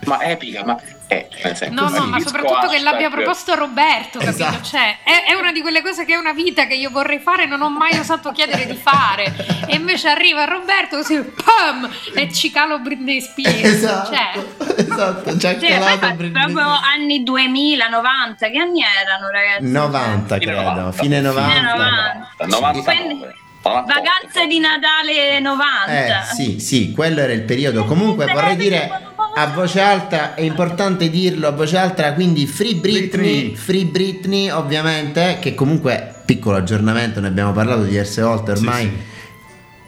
ma 0.04 0.22
epica, 0.22 0.62
ma 0.62 0.78
eh, 1.08 1.28
No, 1.70 1.88
no, 1.90 2.06
ma 2.06 2.18
soprattutto 2.20 2.68
che 2.68 2.78
l'abbia 2.80 3.10
proposto 3.10 3.54
Roberto, 3.54 4.18
capito? 4.18 4.42
Esatto. 4.42 4.64
Cioè, 4.64 4.98
è, 5.02 5.24
è 5.30 5.34
una 5.34 5.52
di 5.52 5.60
quelle 5.60 5.82
cose 5.82 6.04
che 6.04 6.14
è 6.14 6.16
una 6.16 6.32
vita 6.32 6.66
che 6.66 6.74
io 6.74 6.90
vorrei 6.90 7.18
fare 7.18 7.46
non 7.46 7.60
ho 7.60 7.68
mai 7.68 7.98
osato 7.98 8.32
chiedere 8.32 8.66
di 8.66 8.74
fare. 8.76 9.34
E 9.66 9.76
invece 9.76 10.08
arriva 10.08 10.44
Roberto 10.44 10.96
così, 10.96 11.20
pam! 11.20 11.90
E 12.14 12.32
ci 12.32 12.50
calo 12.50 12.78
Britney 12.78 13.20
Spears. 13.20 13.62
Esatto, 13.84 14.14
Cioè, 14.14 14.76
esatto, 14.76 15.38
ci 15.38 15.46
ha 15.46 15.58
Sì, 15.58 15.66
poi 15.66 15.68
calato 15.68 16.14
Britney 16.14 16.30
proprio 16.30 16.66
anni 16.68 17.22
2000, 17.22 17.88
90, 17.88 18.48
che 18.48 18.58
anni 18.58 18.80
erano 18.82 19.28
ragazzi? 19.30 19.70
90 19.70 20.38
Fine 20.38 20.52
credo, 20.52 20.70
90. 20.70 20.92
fine 20.92 21.20
90. 21.20 21.48
Fine 21.50 21.62
90. 21.62 22.28
99. 22.58 23.34
Vacanze 23.64 24.46
di 24.46 24.58
Natale 24.58 25.40
90. 25.40 25.86
Eh 25.88 26.34
sì, 26.34 26.60
sì, 26.60 26.92
quello 26.92 27.20
era 27.20 27.32
il 27.32 27.42
periodo. 27.42 27.84
Comunque 27.84 28.26
vorrei 28.26 28.56
dire 28.56 29.12
a 29.36 29.46
voce 29.48 29.80
alta, 29.80 30.34
è 30.34 30.42
importante 30.42 31.10
dirlo 31.10 31.48
a 31.48 31.50
voce 31.50 31.76
alta, 31.76 32.12
quindi 32.14 32.46
Free 32.46 32.76
Britney. 32.76 33.54
Free 33.56 33.84
Britney 33.84 34.48
ovviamente, 34.50 35.38
che 35.40 35.54
comunque 35.54 36.14
piccolo 36.24 36.56
aggiornamento, 36.56 37.20
ne 37.20 37.26
abbiamo 37.26 37.52
parlato 37.52 37.82
diverse 37.82 38.22
volte 38.22 38.52
ormai. 38.52 38.82
Sì, 38.84 38.88
sì. 38.88 39.12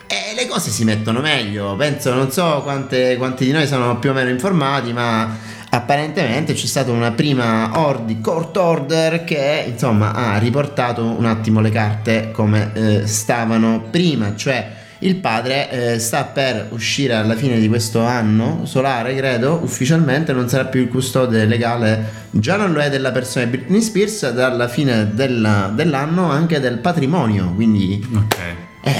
E 0.08 0.34
le 0.34 0.46
cose 0.46 0.70
si 0.70 0.84
mettono 0.84 1.20
meglio, 1.20 1.74
penso, 1.76 2.12
non 2.14 2.30
so 2.30 2.60
quante, 2.62 3.16
quanti 3.16 3.44
di 3.44 3.52
noi 3.52 3.66
sono 3.66 3.98
più 3.98 4.10
o 4.10 4.12
meno 4.12 4.30
informati, 4.30 4.92
ma 4.92 5.36
apparentemente 5.68 6.52
c'è 6.52 6.66
stata 6.66 6.90
una 6.90 7.12
prima 7.12 7.70
ordi, 7.74 8.20
court 8.20 8.56
order 8.56 9.24
che 9.24 9.64
insomma 9.66 10.12
ha 10.12 10.38
riportato 10.38 11.04
un 11.04 11.24
attimo 11.24 11.60
le 11.60 11.70
carte 11.70 12.30
come 12.32 12.70
eh, 12.74 13.06
stavano 13.06 13.88
prima, 13.90 14.34
cioè 14.36 14.84
il 15.00 15.16
padre 15.16 15.70
eh, 15.94 15.98
sta 15.98 16.24
per 16.24 16.68
uscire 16.70 17.14
alla 17.14 17.34
fine 17.34 17.58
di 17.58 17.68
questo 17.68 18.02
anno 18.04 18.64
solare, 18.64 19.14
credo, 19.14 19.60
ufficialmente 19.62 20.32
non 20.32 20.48
sarà 20.48 20.64
più 20.66 20.80
il 20.82 20.88
custode 20.88 21.44
legale, 21.44 22.24
già 22.30 22.56
non 22.56 22.72
lo 22.72 22.80
è 22.80 22.88
della 22.90 23.12
persona 23.12 23.44
di 23.44 23.56
Britney 23.56 23.80
Spears, 23.82 24.30
dalla 24.30 24.68
fine 24.68 25.10
della- 25.14 25.70
dell'anno 25.72 26.30
anche 26.30 26.60
del 26.60 26.78
patrimonio, 26.78 27.52
quindi 27.54 28.06
Ok. 28.14 28.36
eh, 28.82 28.94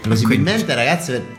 plausibilmente, 0.00 0.74
ragazzi, 0.74 1.36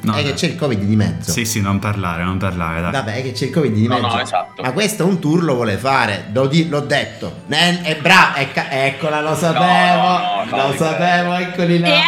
No, 0.00 0.12
è 0.12 0.18
che 0.18 0.22
dai. 0.24 0.32
c'è 0.34 0.46
il 0.46 0.54
Covid 0.56 0.78
di 0.78 0.94
mezzo. 0.94 1.32
Sì, 1.32 1.44
sì, 1.44 1.60
non 1.60 1.80
parlare, 1.80 2.22
non 2.22 2.38
parlare, 2.38 2.80
dai. 2.80 2.92
Vabbè, 2.92 3.14
è 3.16 3.22
che 3.22 3.32
c'è 3.32 3.46
il 3.46 3.50
Covid 3.50 3.72
di 3.74 3.88
No, 3.88 3.94
mezzo. 3.98 4.14
no, 4.14 4.22
esatto. 4.22 4.62
Ma 4.62 4.70
questo 4.70 5.04
un 5.04 5.18
tour 5.18 5.42
lo 5.42 5.54
vuole 5.54 5.76
fare, 5.76 6.26
l'ho, 6.32 6.46
di- 6.46 6.68
l'ho 6.68 6.80
detto. 6.80 7.40
Eh, 7.48 7.82
È 7.82 7.96
bravo, 8.00 8.36
eccola, 8.70 9.20
lo 9.20 9.34
sapevo. 9.34 9.64
no, 9.64 10.44
no, 10.48 10.56
lo 10.56 10.66
no, 10.68 10.74
sapevo, 10.76 11.34
eccoli 11.34 11.78
là. 11.80 11.88
E 11.88 12.00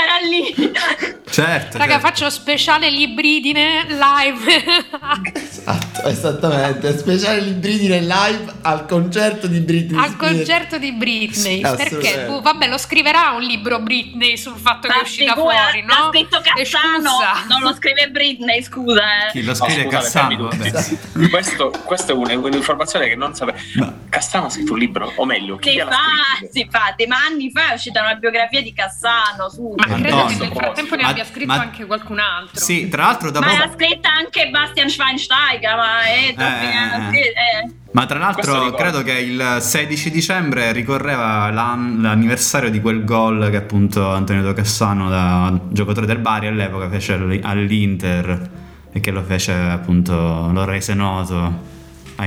sarà 0.00 0.18
lì. 0.20 1.18
Certo. 1.30 1.78
raga, 1.78 1.92
certo. 1.92 2.06
faccio 2.06 2.30
speciale 2.30 2.90
libridine 2.90 3.86
live. 3.88 5.28
Esatto, 5.60 6.08
esattamente. 6.08 6.96
Speciale 6.96 7.40
Libridine 7.40 8.00
live 8.00 8.52
al 8.62 8.86
concerto 8.86 9.46
di 9.46 9.60
Britney 9.60 9.98
Al 10.02 10.10
Spears. 10.10 10.34
concerto 10.36 10.78
di 10.78 10.92
Britney. 10.92 11.56
Sì, 11.56 11.60
perché? 11.60 12.24
Boh, 12.26 12.40
vabbè, 12.40 12.66
lo 12.66 12.78
scriverà 12.78 13.30
un 13.32 13.42
libro 13.42 13.78
Britney 13.80 14.36
sul 14.38 14.56
fatto 14.56 14.88
che 14.88 14.94
è 14.94 14.96
Ma 14.96 15.02
uscita 15.02 15.34
figura, 15.34 15.54
fuori, 15.64 15.84
L'ha 15.86 15.94
no? 15.98 16.08
scritto 16.10 16.38
E 16.38 16.42
Cassano, 16.62 17.10
scusa. 17.10 17.44
non 17.48 17.60
lo 17.62 17.74
scrive 17.74 18.10
Britney, 18.10 18.62
scusa. 18.62 19.02
eh. 19.26 19.30
Chi 19.32 19.42
lo 19.42 19.48
No, 19.48 19.54
scrive 19.54 19.82
scusate, 19.82 20.02
Cassano? 20.02 20.48
tutti. 20.48 21.28
Questo, 21.28 21.70
questa 21.84 22.12
è 22.12 22.14
un- 22.14 22.30
un'informazione 22.42 23.08
che 23.08 23.16
non 23.16 23.34
sapevo. 23.34 23.58
Ma- 23.74 23.94
Cassano 24.08 24.46
ha 24.46 24.50
scritto 24.50 24.72
un 24.72 24.78
libro, 24.78 25.12
o 25.16 25.24
meglio, 25.26 25.56
chi 25.56 25.78
fa, 25.78 25.84
scritto? 26.36 26.52
sì, 26.52 26.60
infatti, 26.62 27.06
ma 27.06 27.16
anni 27.24 27.50
fa 27.50 27.70
è 27.72 27.74
uscita 27.74 28.00
una 28.00 28.14
biografia 28.14 28.62
di 28.62 28.72
Cassano, 28.72 29.48
su. 29.50 29.74
Ma 29.76 29.84
credo 29.84 30.02
che 30.02 30.12
Antonio. 30.32 30.38
nel 30.44 30.52
frattempo 30.54 30.94
ne 30.96 31.02
Ma- 31.02 31.12
abbia 31.20 31.24
scritto 31.24 31.46
ma- 31.46 31.60
anche 31.60 31.86
qualcun 31.86 32.18
altro. 32.18 32.60
Sì, 32.60 32.88
tra 32.88 33.04
l'altro 33.04 33.30
da 33.30 33.40
Ma 33.40 33.46
poco... 33.46 33.58
l'ha 33.58 33.72
scritta 33.72 34.12
anche 34.12 34.48
Bastian 34.50 34.88
Schweinsteiger, 34.88 35.76
ma 35.76 36.00
è 36.02 36.34
Eh, 36.36 37.16
eh, 37.18 37.18
eh, 37.18 37.74
Ma 37.92 38.06
tra 38.06 38.18
l'altro 38.18 38.70
credo 38.72 39.02
che 39.02 39.12
il 39.12 39.56
16 39.60 40.10
dicembre 40.10 40.72
ricorreva 40.72 41.50
l'an- 41.50 41.98
l'anniversario 42.00 42.70
di 42.70 42.80
quel 42.80 43.04
gol 43.04 43.48
che 43.50 43.56
appunto 43.56 44.10
Antonio 44.10 44.42
Do 44.42 44.52
Cassano, 44.52 45.08
da 45.08 45.58
giocatore 45.68 46.06
del 46.06 46.18
Bari 46.18 46.46
all'epoca, 46.46 46.88
fece 46.88 47.14
all- 47.14 47.40
all'Inter 47.42 48.50
e 48.92 49.00
che 49.00 49.10
lo 49.10 49.22
fece 49.22 49.52
appunto, 49.52 50.50
lo 50.52 50.64
rese 50.64 50.94
noto. 50.94 51.78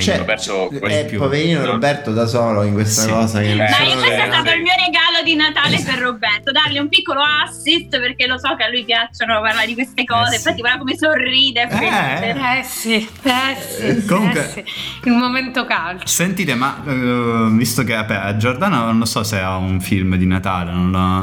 Cioè, 0.01 0.17
Roberto, 0.17 0.69
eh, 0.71 0.79
quelli 0.79 1.05
più. 1.05 1.19
poverino 1.19 1.65
Roberto 1.65 2.11
da 2.11 2.25
solo 2.25 2.63
in 2.63 2.73
questa 2.73 3.01
Sì. 3.03 3.09
cosa. 3.09 3.39
Che 3.39 3.51
Eh, 3.51 3.55
Ma 3.55 3.65
questo 3.65 4.03
è 4.05 4.25
stato 4.27 4.51
il 4.51 4.61
mio 4.61 4.73
regalo 4.85 5.23
di 5.23 5.35
Natale 5.35 5.81
per 5.83 5.99
Roberto, 5.99 6.51
dargli 6.51 6.77
un 6.77 6.89
piccolo 6.89 7.21
assist 7.21 7.89
perché 7.99 8.27
lo 8.27 8.37
so 8.37 8.55
che 8.55 8.63
a 8.63 8.69
lui 8.69 8.83
piacciono 8.83 9.39
parlare 9.41 9.67
di 9.67 9.73
queste 9.73 10.03
cose. 10.05 10.35
Eh, 10.35 10.37
sì. 10.39 10.47
Infatti, 10.47 10.59
guarda 10.61 10.77
come 10.79 10.95
sorride. 10.95 11.67
Eh. 11.69 12.29
Eh 12.59 12.63
sì, 12.63 12.93
eh 13.23 13.55
sì, 13.59 14.05
Comunque- 14.05 14.39
eh 14.41 14.49
sì. 14.49 14.63
il 15.09 15.13
momento 15.13 15.65
calcio. 15.65 16.05
Sentite, 16.07 16.55
ma 16.55 16.81
eh, 16.85 17.47
visto 17.51 17.83
che 17.83 17.93
vabbè, 17.95 18.35
Giordano 18.37 18.91
non 18.91 19.05
so 19.05 19.23
se 19.23 19.39
ha 19.39 19.55
un 19.57 19.79
film 19.81 20.15
di 20.15 20.25
Natale, 20.25 20.71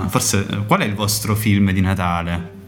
forse 0.08 0.46
qual 0.66 0.80
è 0.80 0.84
il 0.84 0.94
vostro 0.94 1.34
film 1.34 1.70
di 1.72 1.80
Natale? 1.80 2.58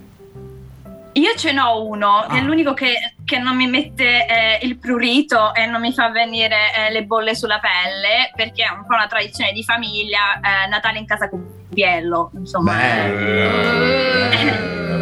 Io 1.14 1.34
ce 1.36 1.52
n'ho 1.52 1.86
uno, 1.86 2.24
che 2.28 2.36
è 2.36 2.40
Ah. 2.40 2.42
l'unico 2.42 2.72
che, 2.72 3.14
che 3.24 3.38
non 3.38 3.54
mi 3.54 3.66
mette 3.66 4.26
eh, 4.26 4.58
il 4.62 4.78
prurito 4.78 5.52
e 5.54 5.66
non 5.66 5.80
mi 5.82 5.92
fa 5.92 6.08
venire 6.10 6.72
eh, 6.74 6.90
le 6.90 7.04
bolle 7.04 7.34
sulla 7.34 7.58
pelle, 7.60 8.30
perché 8.34 8.64
è 8.64 8.70
un 8.70 8.86
po' 8.86 8.94
una 8.94 9.06
tradizione 9.06 9.52
di 9.52 9.62
famiglia, 9.62 10.40
eh, 10.40 10.66
Natale 10.68 10.98
in 10.98 11.06
casa 11.06 11.28
con 11.28 11.44
Biello, 11.68 12.30
insomma. 12.34 12.72
Bello, 12.74 13.08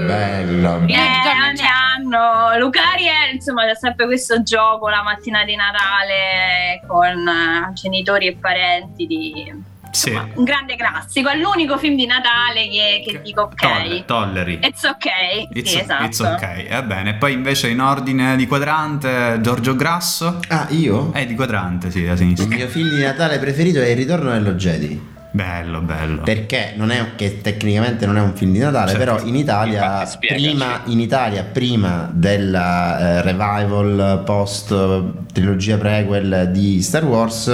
bello, 0.06 0.78
bello. 0.78 0.86
Eh, 0.88 0.98
Eh, 1.30 1.42
ogni 1.48 1.62
anno 1.66 2.58
Luca 2.58 2.90
Ariel 2.92 3.34
insomma 3.34 3.64
c'è 3.64 3.74
sempre 3.76 4.06
questo 4.06 4.42
gioco 4.42 4.88
la 4.88 5.02
mattina 5.02 5.44
di 5.44 5.54
Natale 5.56 6.80
con 6.86 7.26
eh, 7.28 7.72
genitori 7.74 8.26
e 8.26 8.36
parenti 8.36 9.06
di 9.06 9.54
Sì. 9.90 10.10
insomma, 10.10 10.28
un 10.34 10.44
grande 10.44 10.76
classico 10.76 11.28
è 11.28 11.36
l'unico 11.36 11.76
film 11.78 11.96
di 11.96 12.06
Natale 12.06 12.68
che, 12.68 13.02
che 13.04 13.20
dico 13.22 13.42
ok 13.42 13.54
Toller- 13.54 14.04
Tolleri. 14.04 14.58
it's 14.62 14.84
ok 14.84 15.48
It's, 15.52 15.70
sì, 15.70 15.80
esatto 15.80 16.04
it's 16.04 16.20
ok, 16.20 16.68
va 16.68 16.82
bene. 16.82 17.14
Poi 17.14 17.32
invece 17.32 17.68
in 17.68 17.80
ordine 17.80 18.36
di 18.36 18.46
quadrante 18.46 19.38
Giorgio 19.40 19.74
Grasso. 19.74 20.38
Ah, 20.48 20.66
io? 20.70 21.10
È 21.12 21.26
di 21.26 21.34
quadrante, 21.34 21.90
sì, 21.90 22.06
a 22.06 22.12
Il 22.12 22.18
sinistra. 22.18 22.46
mio 22.54 22.68
film 22.68 22.88
di 22.94 23.02
Natale 23.02 23.38
preferito 23.38 23.80
è 23.80 23.86
Il 23.88 23.96
ritorno 23.96 24.30
dello 24.30 24.52
Jedi. 24.52 25.08
Bello, 25.32 25.80
bello. 25.80 26.22
Perché 26.22 26.72
non 26.76 26.90
è 26.90 27.14
che 27.14 27.40
tecnicamente 27.40 28.04
non 28.04 28.16
è 28.16 28.20
un 28.20 28.34
film 28.34 28.50
di 28.52 28.58
Natale, 28.58 28.90
Certo. 28.92 29.04
però 29.14 29.24
in 29.26 29.36
Italia, 29.36 30.00
Infatti, 30.00 30.26
prima, 30.26 30.80
in 30.86 30.98
Italia, 31.00 31.44
prima 31.44 32.08
della 32.12 32.98
eh, 32.98 33.22
revival 33.22 34.22
post 34.24 34.72
eh, 34.72 35.02
trilogia 35.32 35.76
prequel 35.78 36.48
di 36.52 36.82
Star 36.82 37.04
Wars, 37.04 37.46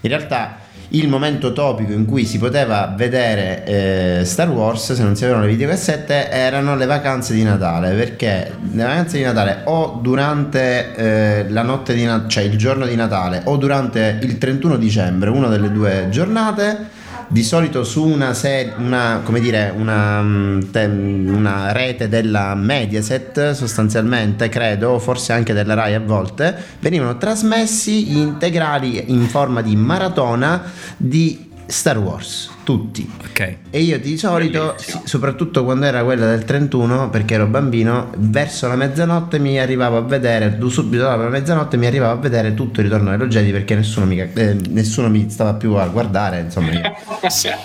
in 0.00 0.08
realtà 0.10 0.56
il 0.92 1.08
momento 1.08 1.52
topico 1.52 1.92
in 1.92 2.04
cui 2.04 2.24
si 2.24 2.38
poteva 2.38 2.92
vedere 2.96 3.64
eh, 3.64 4.24
Star 4.24 4.50
Wars, 4.50 4.92
se 4.92 5.02
non 5.02 5.16
si 5.16 5.24
avevano 5.24 5.44
le 5.44 5.52
videocassette, 5.52 6.30
erano 6.30 6.76
le 6.76 6.86
vacanze 6.86 7.32
di 7.34 7.42
Natale. 7.42 7.94
Perché 7.94 8.52
le 8.72 8.82
vacanze 8.82 9.18
di 9.18 9.22
Natale 9.22 9.62
o 9.64 9.98
durante 10.02 10.94
eh, 10.94 11.48
la 11.48 11.62
notte 11.62 11.94
di 11.94 12.04
Natale, 12.04 12.28
cioè 12.28 12.42
il 12.44 12.58
giorno 12.58 12.86
di 12.86 12.94
Natale, 12.94 13.42
o 13.44 13.56
durante 13.56 14.18
il 14.22 14.38
31 14.38 14.76
dicembre, 14.76 15.30
una 15.30 15.48
delle 15.48 15.70
due 15.70 16.08
giornate 16.10 17.00
di 17.28 17.42
solito 17.42 17.84
su 17.84 18.04
una, 18.04 18.34
serie, 18.34 18.72
una, 18.78 19.22
dire, 19.40 19.72
una, 19.76 20.22
mm, 20.22 21.34
una 21.34 21.72
rete 21.72 22.08
della 22.08 22.54
Mediaset 22.54 23.52
sostanzialmente, 23.52 24.48
credo, 24.48 24.98
forse 24.98 25.32
anche 25.32 25.52
della 25.52 25.74
Rai 25.74 25.94
a 25.94 26.00
volte, 26.00 26.56
venivano 26.80 27.16
trasmessi 27.18 28.04
gli 28.04 28.18
integrali 28.18 29.10
in 29.12 29.26
forma 29.28 29.62
di 29.62 29.76
maratona 29.76 30.62
di 30.96 31.50
Star 31.66 31.98
Wars, 31.98 32.50
tutti. 32.64 33.10
Ok. 33.28 33.56
E 33.70 33.80
io 33.80 33.98
di 33.98 34.16
solito, 34.16 34.72
Bellissimo. 34.76 35.02
soprattutto 35.04 35.64
quando 35.64 35.86
era 35.86 36.02
quella 36.04 36.26
del 36.26 36.44
31, 36.44 37.10
perché 37.10 37.34
ero 37.34 37.46
bambino, 37.46 38.10
verso 38.16 38.68
la 38.68 38.76
mezzanotte 38.76 39.38
mi 39.38 39.58
arrivavo 39.58 39.96
a 39.96 40.02
vedere, 40.02 40.58
subito 40.68 41.02
dopo 41.02 41.22
la 41.22 41.28
mezzanotte 41.28 41.76
mi 41.76 41.86
arrivavo 41.86 42.12
a 42.12 42.16
vedere 42.20 42.54
tutto 42.54 42.80
il 42.80 42.86
ritorno 42.86 43.10
dello 43.10 43.26
Jedi 43.26 43.50
perché 43.50 43.74
nessuno 43.74 44.06
mi, 44.06 44.18
eh, 44.18 44.56
nessuno 44.68 45.08
mi 45.08 45.28
stava 45.30 45.54
più 45.54 45.74
a 45.74 45.86
guardare, 45.86 46.40
insomma. 46.40 46.70
Io. 46.72 46.92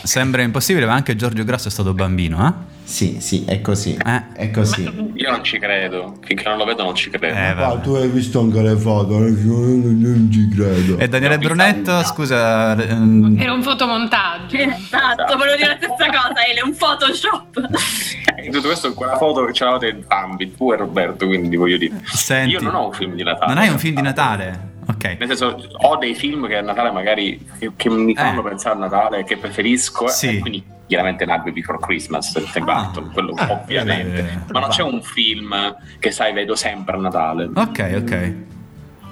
Sembra 0.04 0.42
impossibile, 0.42 0.86
ma 0.86 0.94
anche 0.94 1.16
Giorgio 1.16 1.44
Grasso 1.44 1.68
è 1.68 1.72
stato 1.72 1.94
bambino, 1.94 2.48
eh? 2.48 2.76
Sì, 2.88 3.18
sì, 3.20 3.44
è 3.46 3.60
così. 3.60 3.96
Eh. 3.96 4.24
È 4.34 4.50
così. 4.50 4.84
Io 5.16 5.30
non 5.30 5.44
ci 5.44 5.60
credo, 5.60 6.20
finché 6.24 6.48
non 6.48 6.58
lo 6.58 6.64
vedo 6.64 6.84
non 6.86 6.96
ci 6.96 7.10
credo. 7.10 7.36
Eh, 7.38 7.54
vabbè. 7.54 7.82
tu 7.82 7.92
hai 7.96 8.08
visto 8.08 8.40
anche 8.40 8.62
le 8.62 8.78
foto, 8.78 9.20
non 9.20 10.30
ci 10.32 10.48
credo. 10.48 10.98
E 10.98 11.10
Daniele 11.10 11.36
No, 11.36 11.42
Brunetto, 11.42 11.92
sa- 12.00 12.06
scusa, 12.06 12.82
ehm, 12.82 13.36
Era 13.42 13.52
un 13.52 13.62
fotomontaggio. 13.62 14.58
esatto 14.90 15.38
volevo 15.38 15.56
dire 15.56 15.68
la 15.70 15.76
stessa 15.78 16.06
cosa 16.10 16.46
Ele 16.48 16.62
un 16.62 16.76
photoshop 16.76 17.68
In 18.44 18.52
tutto 18.52 18.68
questo, 18.68 18.94
quella 18.94 19.18
foto 19.18 19.44
che 19.46 19.52
c'eravate 19.52 19.88
entrambi, 19.88 20.56
tu 20.56 20.72
e 20.72 20.76
Roberto, 20.78 21.26
quindi 21.26 21.56
voglio 21.56 21.78
dire. 21.78 22.00
senti, 22.06 22.52
Io 22.54 22.62
non 22.62 22.76
ho 22.76 22.86
un 22.88 22.94
film 22.94 23.16
di 23.16 23.24
Natale. 23.24 23.54
non 23.54 23.64
hai 23.64 23.70
un 23.70 23.80
film 23.80 23.96
di 23.96 24.02
Natale? 24.02 24.76
Ok. 24.88 25.04
Nel 25.20 25.28
senso, 25.28 25.58
ho 25.72 25.96
dei 25.98 26.14
film 26.16 26.48
che 26.48 26.58
a 26.58 26.62
Natale 26.62 26.92
magari 26.92 27.46
che, 27.76 27.90
mi 27.90 28.14
fanno 28.16 28.42
Eh. 28.46 28.50
pensare 28.50 28.76
a 28.76 28.80
Natale, 28.80 29.24
che 29.24 29.38
preferisco, 29.38 30.08
Sì. 30.08 30.38
e 30.38 30.40
quindi 30.40 30.64
chiaramente 30.86 31.26
Nightmare 31.26 31.52
Before 31.52 31.80
Christmas 31.80 32.32
del 32.32 32.50
Tim 32.52 32.70
Ah. 32.70 32.84
Burton, 32.84 33.12
quello 33.12 33.34
Ah, 33.36 33.52
ovviamente. 33.64 34.20
eh, 34.20 34.52
Ma 34.54 34.60
non 34.62 34.70
c'è 34.70 34.84
un 34.84 35.02
film 35.02 35.76
che 36.00 36.12
sai, 36.12 36.32
vedo 36.32 36.56
sempre 36.56 36.96
a 36.96 37.00
Natale. 37.00 37.50
Ok, 37.54 37.94
ok. 37.98 38.34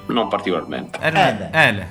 non 0.07 0.27
particolarmente. 0.29 0.99
Ele, 1.01 1.49
Eh, 1.51 1.67
Ele. 1.67 1.87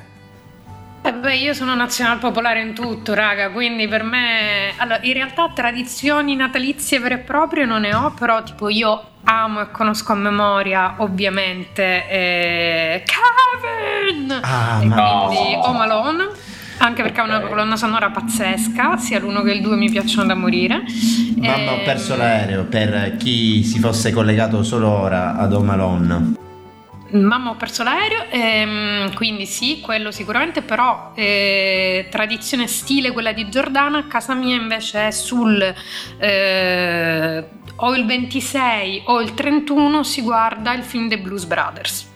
Eh 1.06 1.12
beh, 1.12 1.36
io 1.36 1.52
sono 1.52 1.74
nazional 1.74 2.16
popolare 2.18 2.62
in 2.62 2.72
tutto, 2.72 3.12
raga, 3.12 3.50
quindi 3.50 3.86
per 3.86 4.02
me... 4.04 4.72
Allora, 4.78 5.00
in 5.02 5.12
realtà 5.12 5.50
tradizioni 5.54 6.34
natalizie 6.34 6.98
vere 6.98 7.16
e 7.16 7.18
proprie 7.18 7.66
non 7.66 7.82
ne 7.82 7.94
ho, 7.94 8.14
però 8.18 8.42
tipo 8.42 8.70
io 8.70 9.02
amo 9.24 9.60
e 9.60 9.70
conosco 9.70 10.12
a 10.12 10.14
memoria, 10.14 10.94
ovviamente, 10.98 12.08
eh, 12.08 13.04
Kevin! 13.04 14.32
Ah, 14.40 14.78
e 14.80 14.86
ma- 14.86 15.26
quindi 15.26 15.52
No. 15.56 15.66
Home 15.66 15.80
Alone, 15.82 16.28
anche 16.78 17.02
perché 17.02 17.20
ha 17.20 17.24
una 17.24 17.40
colonna 17.40 17.76
sonora 17.76 18.08
pazzesca, 18.08 18.96
sia 18.96 19.18
l'uno 19.20 19.42
che 19.42 19.52
il 19.52 19.60
due 19.60 19.76
mi 19.76 19.90
piacciono 19.90 20.26
da 20.26 20.34
morire. 20.34 20.84
Mamma, 21.36 21.72
ho 21.72 21.76
Ehm, 21.80 21.84
perso 21.84 22.16
l'aereo 22.16 22.64
per 22.64 23.16
chi 23.18 23.62
si 23.62 23.78
fosse 23.78 24.10
collegato 24.10 24.62
solo 24.62 24.88
ora 24.88 25.36
ad 25.36 25.52
Home 25.52 25.70
Alone. 25.72 26.34
Mamma 27.14 27.50
ho 27.50 27.54
perso 27.54 27.84
l'aereo, 27.84 28.24
ehm, 28.28 29.14
quindi 29.14 29.46
sì, 29.46 29.78
quello 29.80 30.10
sicuramente, 30.10 30.62
però 30.62 31.12
eh, 31.14 32.08
tradizione 32.10 32.66
stile 32.66 33.12
quella 33.12 33.32
di 33.32 33.48
Giordana, 33.48 33.98
a 33.98 34.06
casa 34.06 34.34
mia 34.34 34.56
invece 34.56 35.06
è 35.06 35.10
sul 35.12 35.62
eh, 36.18 37.44
o 37.76 37.94
il 37.94 38.04
26 38.04 39.02
o 39.06 39.20
il 39.20 39.32
31 39.34 40.02
si 40.02 40.22
guarda 40.22 40.72
il 40.74 40.82
film 40.82 41.06
dei 41.06 41.18
Blues 41.18 41.44
Brothers. 41.44 42.10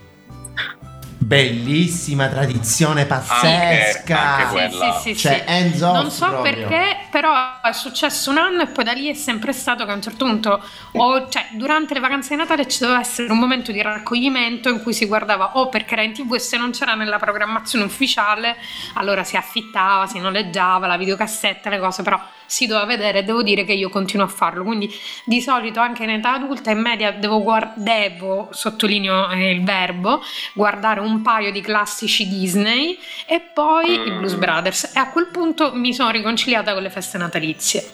Bellissima 1.20 2.26
tradizione 2.28 3.04
pazzesca. 3.04 4.18
anche 4.18 4.46
Sì, 4.46 4.52
quella. 4.52 4.92
sì, 5.00 5.14
sì, 5.14 5.16
Cioè, 5.16 5.44
sì. 5.46 5.52
hands 5.52 5.80
off 5.82 5.94
Non 5.94 6.10
so 6.10 6.26
proprio. 6.28 6.52
perché, 6.66 6.96
però 7.10 7.60
è 7.60 7.72
successo 7.72 8.30
un 8.30 8.38
anno 8.38 8.62
e 8.62 8.66
poi 8.66 8.84
da 8.84 8.92
lì 8.92 9.08
è 9.08 9.14
sempre 9.14 9.52
stato 9.52 9.84
che 9.84 9.90
a 9.90 9.94
un 9.94 10.02
certo 10.02 10.24
punto, 10.24 10.62
o, 10.92 11.28
cioè 11.28 11.48
durante 11.52 11.94
le 11.94 12.00
vacanze 12.00 12.30
di 12.30 12.36
Natale 12.36 12.68
ci 12.68 12.80
doveva 12.80 13.00
essere 13.00 13.30
un 13.30 13.38
momento 13.38 13.72
di 13.72 13.82
raccoglimento 13.82 14.68
in 14.68 14.82
cui 14.82 14.92
si 14.92 15.06
guardava 15.06 15.56
o 15.58 15.68
perché 15.68 15.94
era 15.94 16.02
in 16.02 16.12
tv 16.12 16.34
e 16.34 16.38
se 16.38 16.56
non 16.56 16.70
c'era 16.70 16.94
nella 16.94 17.18
programmazione 17.18 17.84
ufficiale, 17.84 18.56
allora 18.94 19.24
si 19.24 19.36
affittava, 19.36 20.06
si 20.06 20.18
noleggiava 20.18 20.86
la 20.86 20.96
videocassetta, 20.96 21.70
le 21.70 21.78
cose, 21.78 22.02
però 22.02 22.20
si 22.46 22.66
doveva 22.66 22.86
vedere 22.86 23.18
e 23.18 23.22
devo 23.24 23.42
dire 23.42 23.64
che 23.64 23.72
io 23.72 23.90
continuo 23.90 24.24
a 24.24 24.28
farlo. 24.28 24.64
Quindi 24.64 24.90
di 25.24 25.40
solito 25.40 25.80
anche 25.80 26.04
in 26.04 26.10
età 26.10 26.34
adulta 26.34 26.70
in 26.70 26.80
media 26.80 27.12
devo, 27.12 27.42
guard- 27.42 27.76
devo 27.76 28.48
sottolineo 28.52 29.28
eh, 29.30 29.50
il 29.50 29.62
verbo, 29.64 30.22
guardare 30.54 31.00
un 31.00 31.20
paio 31.22 31.52
di 31.52 31.60
classici 31.60 32.26
Disney 32.28 32.98
e 33.26 33.40
poi 33.40 34.06
i 34.06 34.10
Blues 34.12 34.34
Mm. 34.36 34.38
Brothers 34.38 34.92
e 34.94 34.98
a 34.98 35.10
quel 35.10 35.26
punto 35.28 35.72
mi 35.74 35.92
sono 35.92 36.10
riconciliata 36.10 36.72
con 36.72 36.82
le 36.82 36.90
feste 37.00 37.16
natalizie. 37.18 37.84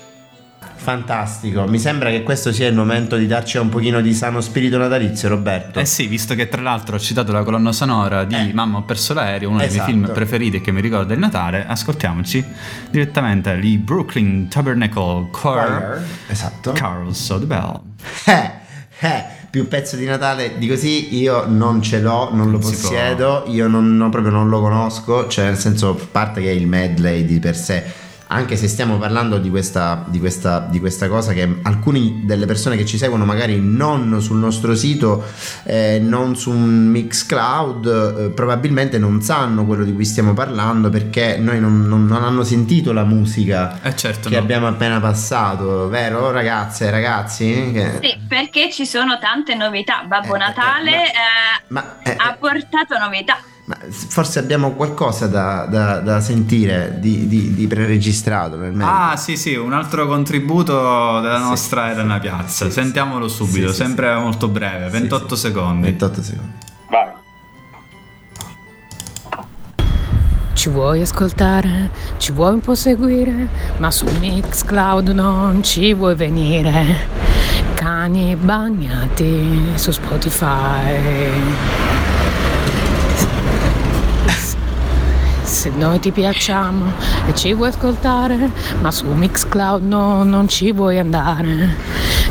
Fantastico. 0.76 1.66
Mi 1.66 1.78
sembra 1.78 2.08
che 2.10 2.22
questo 2.22 2.50
sia 2.52 2.66
il 2.68 2.74
momento 2.74 3.16
di 3.16 3.26
darci 3.26 3.58
un 3.58 3.68
pochino 3.68 4.00
di 4.00 4.12
sano 4.14 4.40
spirito 4.40 4.76
natalizio, 4.78 5.28
Roberto. 5.28 5.78
Eh 5.78 5.84
sì, 5.84 6.06
visto 6.06 6.34
che 6.34 6.48
tra 6.48 6.62
l'altro 6.62 6.96
ho 6.96 6.98
citato 6.98 7.32
la 7.32 7.42
colonna 7.42 7.72
sonora 7.72 8.24
di 8.24 8.34
Eh. 8.34 8.52
Mamma 8.54 8.78
ho 8.78 8.82
perso 8.82 9.12
l'aereo, 9.14 9.48
uno 9.50 9.58
dei 9.58 9.68
Esatto. 9.68 9.90
miei 9.90 10.02
film 10.04 10.12
preferiti 10.14 10.56
e 10.56 10.60
che 10.62 10.72
mi 10.72 10.80
ricorda 10.80 11.12
il 11.14 11.20
Natale, 11.20 11.66
ascoltiamoci 11.66 12.44
direttamente 12.90 13.52
i 13.62 13.76
Brooklyn 13.78 14.48
Tabernacle 14.48 15.28
Choir. 15.30 16.02
Esatto. 16.28 16.72
Carols 16.72 17.28
of 17.30 17.40
the 17.40 17.46
Bell. 17.46 17.80
Eh, 19.00 19.06
eh, 19.08 19.24
più 19.50 19.68
pezzo 19.68 19.96
di 19.96 20.04
Natale 20.06 20.56
di 20.58 20.66
così 20.66 21.14
io 21.18 21.44
non 21.46 21.82
ce 21.82 22.00
l'ho, 22.00 22.30
non 22.32 22.50
lo 22.50 22.58
possiedo, 22.58 23.44
io 23.48 23.68
non, 23.68 23.96
non- 23.96 24.08
proprio 24.10 24.32
non 24.32 24.48
lo 24.48 24.60
conosco, 24.60 25.28
cioè 25.28 25.46
nel 25.46 25.58
senso, 25.58 25.90
a 25.90 26.06
parte 26.10 26.40
che 26.40 26.48
è 26.48 26.52
il 26.52 26.66
medley 26.66 27.24
di 27.24 27.38
per 27.38 27.54
sé, 27.56 27.82
anche 28.34 28.56
se 28.56 28.66
stiamo 28.68 28.98
parlando 28.98 29.38
di 29.38 29.48
questa, 29.48 30.04
di 30.08 30.18
questa, 30.18 30.66
di 30.68 30.80
questa 30.80 31.08
cosa 31.08 31.32
che 31.32 31.60
alcune 31.62 32.20
delle 32.24 32.46
persone 32.46 32.76
che 32.76 32.84
ci 32.84 32.98
seguono 32.98 33.24
magari 33.24 33.60
non 33.60 34.20
sul 34.20 34.38
nostro 34.38 34.74
sito, 34.74 35.24
eh, 35.62 36.00
non 36.02 36.34
su 36.36 36.50
un 36.50 36.86
Mixcloud, 36.88 37.86
eh, 38.18 38.30
probabilmente 38.30 38.98
non 38.98 39.22
sanno 39.22 39.64
quello 39.64 39.84
di 39.84 39.92
cui 39.92 40.04
stiamo 40.04 40.34
parlando 40.34 40.90
perché 40.90 41.36
noi 41.38 41.60
non, 41.60 41.86
non- 41.86 42.06
non 42.06 42.24
hanno 42.24 42.42
sentito 42.44 42.92
la 42.92 43.04
musica 43.04 43.78
Eh 43.82 43.94
certo, 43.96 44.28
che 44.28 44.34
no. 44.36 44.40
abbiamo 44.42 44.66
appena 44.66 44.98
passato, 45.00 45.88
vero 45.88 46.30
ragazze 46.30 46.86
e 46.86 46.90
ragazzi? 46.90 47.70
Che- 47.72 47.98
Sì, 48.02 48.16
perché 48.26 48.70
ci 48.72 48.84
sono 48.84 49.18
tante 49.18 49.54
novità. 49.54 50.02
Babbo 50.06 50.34
Eh, 50.34 50.36
eh, 50.36 50.38
Natale 50.38 50.90
ma- 50.90 50.98
eh, 51.00 51.62
Ma, 51.68 51.98
eh, 52.02 52.14
ha 52.18 52.36
portato 52.38 52.98
novità. 52.98 53.38
Ma 53.66 53.76
forse 53.88 54.38
abbiamo 54.38 54.72
qualcosa 54.72 55.26
da, 55.26 55.64
da- 55.66 56.00
da 56.00 56.20
sentire 56.20 56.96
di, 57.00 57.26
di- 57.26 57.54
di 57.54 57.66
preregistrato 57.66 58.56
nel 58.56 58.72
mentre. 58.72 58.94
Ah 58.94 59.16
sì 59.16 59.36
sì, 59.38 59.54
un 59.54 59.72
altro 59.72 60.06
contributo 60.06 61.20
della 61.20 61.38
Sì. 61.38 61.44
nostra 61.48 61.90
Elena 61.90 62.18
Piazza, 62.18 62.66
Sì, 62.66 62.70
sentiamolo 62.70 63.26
subito, 63.26 63.68
Sì, 63.68 63.74
sì, 63.74 63.82
sempre 63.82 64.14
molto 64.16 64.48
breve, 64.48 64.86
Sì, 64.86 64.92
28 65.00 65.34
sì. 65.34 65.40
secondi. 65.46 65.82
28 65.86 66.22
secondi. 66.22 66.52
Vai. 66.90 67.12
Ci 70.52 70.68
vuoi 70.68 71.00
ascoltare? 71.00 71.90
Ci 72.18 72.32
vuoi 72.32 72.52
un 72.54 72.60
po' 72.60 72.74
seguire? 72.74 73.48
Ma 73.78 73.90
su 73.90 74.06
Mixcloud 74.20 75.08
non 75.08 75.62
ci 75.62 75.92
vuoi 75.94 76.14
venire. 76.14 77.22
Cani 77.74 78.36
bagnati 78.36 79.72
su 79.74 79.90
Spotify. 79.90 81.32
Se 85.64 85.70
noi 85.70 85.98
ti 85.98 86.10
piacciamo 86.12 86.92
e 87.26 87.34
ci 87.34 87.54
vuoi 87.54 87.70
ascoltare, 87.70 88.50
ma 88.82 88.90
su 88.90 89.06
Mixcloud 89.06 89.82
no, 89.82 90.22
non 90.22 90.46
ci 90.46 90.72
vuoi 90.72 90.98
andare. 90.98 91.74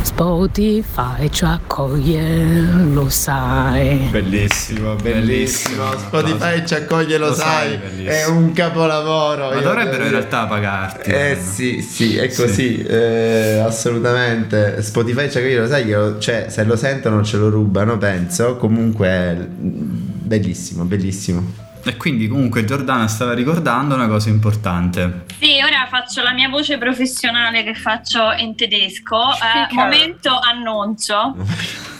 Spotify 0.03 1.27
ci 1.31 1.43
accoglie, 1.43 2.61
lo 2.91 3.09
sai. 3.09 4.07
Bellissimo, 4.11 4.93
bellissimo. 5.01 5.83
Spotify 5.97 6.63
ci 6.63 6.75
accoglie, 6.75 7.17
lo, 7.17 7.29
Lo 7.29 7.33
sai, 7.33 7.79
sai, 7.95 8.05
è 8.05 8.25
un 8.27 8.51
capolavoro. 8.53 9.47
Ma 9.49 9.55
Io 9.55 9.61
dovrebbero 9.61 10.03
in 10.03 10.11
realtà 10.11 10.45
pagarti. 10.45 11.09
Eh 11.09 11.35
sì, 11.41 11.81
sì, 11.81 12.15
è 12.17 12.29
Sì. 12.29 12.39
così, 12.39 12.83
eh, 12.83 13.63
assolutamente. 13.65 14.79
Spotify 14.83 15.27
ci 15.31 15.39
accoglie, 15.39 15.57
lo 15.57 15.67
sai, 15.67 15.85
che 15.87 15.95
lo- 15.95 16.19
cioè, 16.19 16.45
se 16.49 16.63
lo 16.65 16.75
sentono 16.75 17.23
ce 17.23 17.37
lo 17.37 17.49
rubano, 17.49 17.97
penso. 17.97 18.57
Comunque, 18.57 19.33
mm, 19.35 19.81
bellissimo, 20.21 20.83
bellissimo. 20.83 21.62
E 21.85 21.97
quindi 21.97 22.29
comunque 22.29 22.63
Giordana 22.63 23.07
stava 23.07 23.33
ricordando 23.33 23.93
una 23.93 24.07
cosa 24.07 24.29
importante. 24.29 25.25
Sì, 25.37 25.59
ora 25.61 25.85
faccio 25.89 26.21
la 26.21 26.31
mia 26.31 26.47
voce 26.47 26.77
professionale 26.77 27.63
che 27.63 27.73
faccio 27.73 28.31
in 28.37 28.55
tedesco. 28.55 29.19
Eh, 29.31 29.35
Speaker. 29.35 29.73
momento 29.73 30.39
annuncio. 30.39 31.35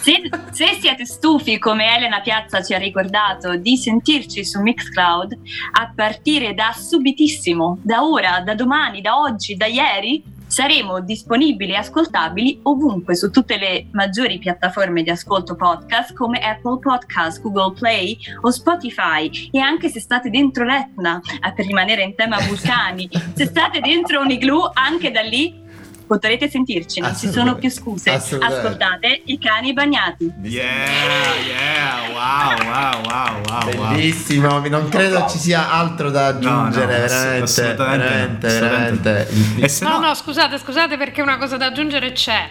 Se, 0.00 0.20
se 0.50 0.78
siete 0.80 1.04
stufi, 1.04 1.58
come 1.58 1.96
Elena 1.96 2.20
Piazza 2.20 2.62
ci 2.62 2.74
ha 2.74 2.78
ricordato, 2.78 3.56
di 3.56 3.76
sentirci 3.76 4.44
su 4.44 4.60
Mixcloud, 4.60 5.38
a 5.72 5.92
partire 5.94 6.54
da 6.54 6.72
subitissimo, 6.76 7.78
da 7.82 8.04
ora, 8.04 8.40
da 8.40 8.54
domani, 8.54 9.00
da 9.00 9.18
oggi, 9.18 9.54
da 9.54 9.66
ieri, 9.66 10.22
saremo 10.46 11.00
disponibili 11.00 11.72
e 11.72 11.76
ascoltabili 11.76 12.60
ovunque 12.62 13.14
su 13.14 13.30
tutte 13.30 13.56
le 13.56 13.86
maggiori 13.92 14.38
piattaforme 14.38 15.02
di 15.02 15.10
ascolto 15.10 15.56
podcast 15.56 16.14
come 16.14 16.38
Apple 16.38 16.78
Podcast, 16.78 17.40
Google 17.40 17.74
Play 17.78 18.16
o 18.40 18.50
Spotify. 18.50 19.50
E 19.50 19.58
anche 19.58 19.88
se 19.88 20.00
state 20.00 20.30
dentro 20.30 20.64
l'Etna, 20.64 21.20
eh, 21.44 21.52
per 21.52 21.66
rimanere 21.66 22.02
in 22.02 22.14
tema 22.14 22.38
vulcani, 22.38 23.08
se 23.34 23.46
state 23.46 23.80
dentro 23.80 24.20
un 24.20 24.30
igloo 24.30 24.70
anche 24.72 25.10
da 25.10 25.22
lì 25.22 25.62
potrete 26.06 26.48
sentirci, 26.48 27.00
non 27.00 27.16
ci 27.16 27.30
sono 27.30 27.54
più 27.56 27.70
scuse. 27.70 28.10
Ascoltate 28.10 29.22
i 29.26 29.38
cani 29.38 29.72
bagnati. 29.72 30.32
Yeah, 30.42 30.64
yeah, 31.46 32.08
wow, 32.12 32.56
wow, 32.66 33.02
wow, 33.04 33.40
wow, 33.46 33.76
wow. 33.76 33.94
Bellissimo, 33.94 34.66
non 34.68 34.88
credo 34.88 35.26
ci 35.28 35.38
sia 35.38 35.70
altro 35.70 36.10
da 36.10 36.26
aggiungere, 36.28 36.86
No, 36.86 36.92
no, 36.92 37.06
veramente, 37.06 37.42
assolutamente 37.42 38.06
veramente, 38.06 38.46
assolutamente 38.46 39.10
veramente. 39.10 39.64
E 39.64 39.68
se 39.68 39.84
No, 39.84 39.90
no, 39.98 40.06
no, 40.06 40.14
scusate, 40.14 40.58
scusate 40.58 40.96
perché 40.96 41.22
una 41.22 41.38
cosa 41.38 41.56
da 41.56 41.66
aggiungere 41.66 42.12
c'è. 42.12 42.48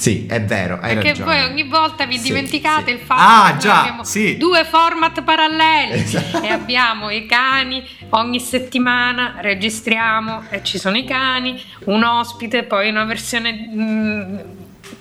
Sì, 0.00 0.26
è 0.28 0.40
vero, 0.40 0.78
hai 0.80 0.94
Perché 0.94 1.08
ragione. 1.08 1.24
voi 1.42 1.50
ogni 1.50 1.64
volta 1.64 2.06
vi 2.06 2.18
Sì, 2.18 2.28
dimenticate 2.28 2.84
sì. 2.84 2.90
il 2.92 2.98
fatto 3.00 3.20
Ah, 3.20 3.52
che 3.54 3.58
già, 3.58 3.80
abbiamo 3.80 4.04
sì. 4.04 4.36
due 4.36 4.64
format 4.64 5.22
paralleli 5.22 5.92
Esatto. 5.94 6.40
e 6.40 6.48
abbiamo 6.48 7.10
i 7.10 7.26
cani 7.26 7.84
ogni 8.10 8.38
settimana 8.38 9.34
registriamo 9.40 10.44
e 10.50 10.62
ci 10.62 10.78
sono 10.78 10.96
i 10.96 11.04
cani, 11.04 11.60
un 11.86 12.04
ospite, 12.04 12.62
poi 12.62 12.90
una 12.90 13.04
versione 13.06 13.52
mm, 13.52 14.38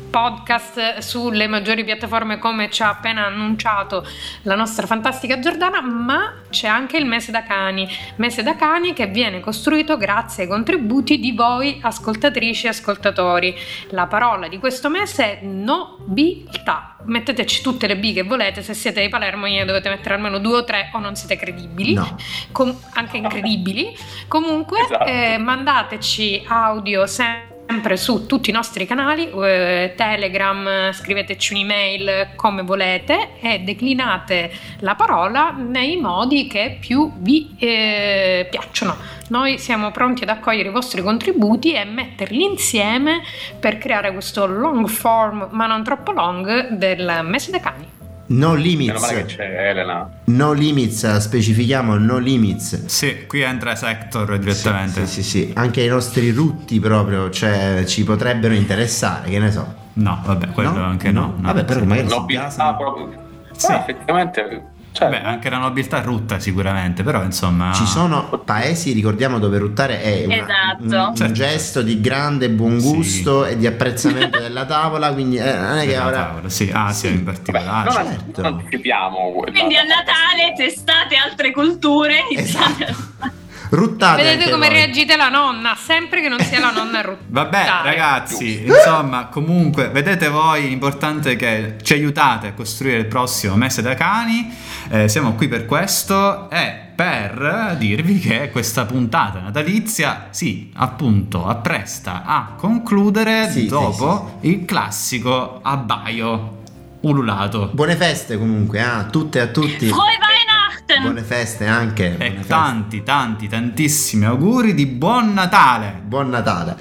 podcast 0.09 0.97
sulle 0.99 1.47
maggiori 1.47 1.83
piattaforme 1.83 2.37
come 2.39 2.69
ci 2.69 2.81
ha 2.83 2.89
appena 2.89 3.25
annunciato 3.25 4.05
la 4.43 4.55
nostra 4.55 4.85
fantastica 4.87 5.39
Giordana, 5.39 5.81
ma 5.81 6.33
c'è 6.49 6.67
anche 6.67 6.97
il 6.97 7.05
mese 7.05 7.31
da 7.31 7.43
cani, 7.43 7.87
mese 8.15 8.43
da 8.43 8.55
cani 8.55 8.93
che 8.93 9.07
viene 9.07 9.39
costruito 9.39 9.97
grazie 9.97 10.43
ai 10.43 10.49
contributi 10.49 11.19
di 11.19 11.31
voi 11.33 11.79
ascoltatrici 11.81 12.65
e 12.65 12.69
ascoltatori. 12.69 13.55
La 13.89 14.07
parola 14.07 14.47
di 14.47 14.57
questo 14.59 14.89
mese 14.89 15.39
è 15.39 15.45
nobiltà. 15.45 16.95
Metteteci 17.03 17.61
tutte 17.61 17.87
le 17.87 17.97
B 17.97 18.13
che 18.13 18.23
volete, 18.23 18.61
se 18.61 18.73
siete 18.73 19.01
di 19.01 19.09
Palermo 19.09 19.45
ne 19.45 19.63
dovete 19.65 19.89
mettere 19.89 20.15
almeno 20.15 20.39
due 20.39 20.57
o 20.57 20.63
tre 20.63 20.89
o 20.93 20.99
non 20.99 21.15
siete 21.15 21.35
credibili, 21.37 21.93
No. 21.93 22.17
Com- 22.51 22.77
anche 22.93 23.17
incredibili. 23.17 23.95
Comunque 24.27 24.81
Esatto. 24.81 25.05
eh, 25.05 25.37
mandateci 25.37 26.45
audio 26.47 27.05
sempre 27.07 27.55
sempre 27.67 27.97
su 27.97 28.25
tutti 28.25 28.49
i 28.49 28.53
nostri 28.53 28.85
canali, 28.85 29.29
eh, 29.29 29.93
Telegram, 29.95 30.91
scriveteci 30.93 31.53
un'email 31.53 32.29
come 32.35 32.63
volete 32.63 33.39
e 33.41 33.59
declinate 33.59 34.51
la 34.79 34.95
parola 34.95 35.51
nei 35.51 35.97
modi 35.97 36.47
che 36.47 36.77
più 36.79 37.11
vi 37.17 37.55
eh, 37.59 38.47
piacciono. 38.49 38.95
Noi 39.29 39.57
siamo 39.57 39.91
pronti 39.91 40.23
ad 40.23 40.29
accogliere 40.29 40.69
i 40.69 40.71
vostri 40.71 41.01
contributi 41.01 41.73
e 41.73 41.83
metterli 41.83 42.43
insieme 42.43 43.21
per 43.59 43.77
creare 43.77 44.13
questo 44.13 44.45
long 44.45 44.87
form, 44.87 45.49
ma 45.51 45.67
non 45.67 45.83
troppo 45.83 46.11
long, 46.13 46.69
del 46.69 47.21
mese 47.23 47.51
dei 47.51 47.59
cani. 47.59 47.96
No 48.29 48.49
Meno 48.49 48.61
limits. 48.61 48.99
male 48.99 49.25
che 49.25 49.35
c'è 49.35 49.69
Elena. 49.69 50.09
No 50.25 50.51
limits, 50.51 51.15
specifichiamo 51.17 51.95
no 51.97 52.17
limits. 52.17 52.85
Sì, 52.85 53.25
qui 53.25 53.41
entra 53.41 53.75
Sector 53.75 54.37
direttamente. 54.37 55.05
Sì, 55.05 55.23
sì, 55.23 55.29
sì. 55.45 55.51
Anche 55.55 55.81
i 55.81 55.87
nostri 55.87 56.31
rutti 56.31 56.79
proprio, 56.79 57.29
cioè, 57.29 57.83
ci 57.85 58.03
potrebbero 58.03 58.53
interessare, 58.53 59.29
che 59.29 59.39
ne 59.39 59.51
so. 59.51 59.73
No, 59.93 60.21
vabbè, 60.25 60.49
quello 60.49 60.71
No? 60.73 60.83
anche 60.83 61.09
no. 61.11 61.35
no. 61.37 61.47
Vabbè, 61.47 61.63
però 61.63 61.83
magari 61.85 62.07
si 62.09 62.15
Nobiltà 62.15 62.43
gasano. 62.43 62.77
proprio. 62.77 63.09
Sì. 63.55 63.71
Ah, 63.71 63.75
effettivamente. 63.79 64.63
Cioè, 64.91 65.09
Beh, 65.09 65.21
anche 65.21 65.49
la 65.51 65.57
nobiltà 65.59 66.01
rutta 66.01 66.39
sicuramente, 66.39 67.03
però 67.03 67.21
insomma... 67.21 67.71
Ci 67.71 67.85
sono 67.85 68.41
paesi, 68.43 68.93
ricordiamo, 68.93 69.37
dove 69.37 69.59
ruttare 69.59 70.01
è 70.01 70.25
una- 70.25 70.35
Esatto. 70.35 70.83
un, 70.83 70.91
un 71.09 71.15
Certo. 71.15 71.33
gesto 71.33 71.81
di 71.83 72.01
grande 72.01 72.49
buon 72.49 72.79
Sì. 72.79 72.93
gusto 72.95 73.45
e 73.45 73.57
di 73.57 73.67
apprezzamento 73.67 74.39
della 74.39 74.65
tavola, 74.65 75.13
quindi 75.13 75.37
eh, 75.37 75.53
non 75.55 75.77
è 75.77 75.81
che 75.81 75.87
Della 75.89 76.05
ora... 76.07 76.17
tavola, 76.17 76.49
sì, 76.49 76.71
Asia 76.73 77.09
in 77.11 77.23
vabbè, 77.23 77.37
particolare. 77.37 77.93
non, 77.93 78.05
certo. 78.07 78.41
non 78.41 78.53
anticipiamo 78.53 79.31
quella- 79.35 79.51
Quindi 79.51 79.75
a 79.75 79.83
Natale 79.83 80.53
testate 80.55 81.15
altre 81.15 81.51
culture. 81.51 82.15
iniziate 82.31 82.83
Esatto. 82.85 83.36
Ruttate 83.69 84.23
Vedete 84.23 84.49
come 84.51 84.67
voi. 84.67 84.75
reagite 84.77 85.15
la 85.17 85.29
nonna, 85.29 85.75
sempre 85.75 86.21
che 86.21 86.29
non 86.29 86.39
sia 86.39 86.59
la 86.59 86.71
nonna 86.71 86.99
a 86.99 87.01
ruttare. 87.03 87.25
Vabbè, 87.27 87.65
ragazzi, 87.83 88.63
insomma, 88.65 89.25
comunque, 89.27 89.89
vedete 89.89 90.29
voi, 90.29 90.67
l'importante 90.69 91.31
è 91.31 91.35
che 91.35 91.75
ci 91.81 91.93
aiutate 91.93 92.47
a 92.47 92.53
costruire 92.53 92.97
il 92.97 93.05
prossimo 93.07 93.55
mese 93.55 93.81
da 93.81 93.93
cani. 93.93 94.53
eh, 94.89 95.07
siamo 95.09 95.33
qui 95.33 95.47
per 95.47 95.65
questo 95.65 96.49
e 96.49 96.85
per 96.95 97.75
dirvi 97.77 98.19
che 98.19 98.49
questa 98.51 98.85
puntata 98.85 99.39
natalizia, 99.39 100.27
sì, 100.31 100.71
appunto, 100.75 101.45
appresta 101.45 102.23
a 102.25 102.53
concludere 102.57 103.49
Sì, 103.51 103.61
sì, 103.61 103.67
dopo 103.67 104.37
il 104.41 104.65
classico 104.65 105.59
abbaio 105.61 106.55
ululato. 107.01 107.69
Buone 107.73 107.95
feste 107.95 108.37
comunque 108.37 108.81
a 108.81 109.03
tutte 109.03 109.37
e 109.39 109.41
a 109.41 109.47
tutti. 109.47 109.87
Frohe 109.87 110.17
Weihnachten! 110.19 110.56
Buone 110.87 111.21
feste 111.21 111.65
anche. 111.65 112.11
buone 112.11 112.25
E 112.25 112.31
feste. 112.35 112.47
tanti, 112.47 113.03
tanti, 113.03 113.47
tantissimi 113.49 114.23
auguri 114.23 114.73
di 114.73 114.85
buon 114.85 115.33
Natale! 115.33 116.01
Buon 116.05 116.29
Natale. 116.29 116.77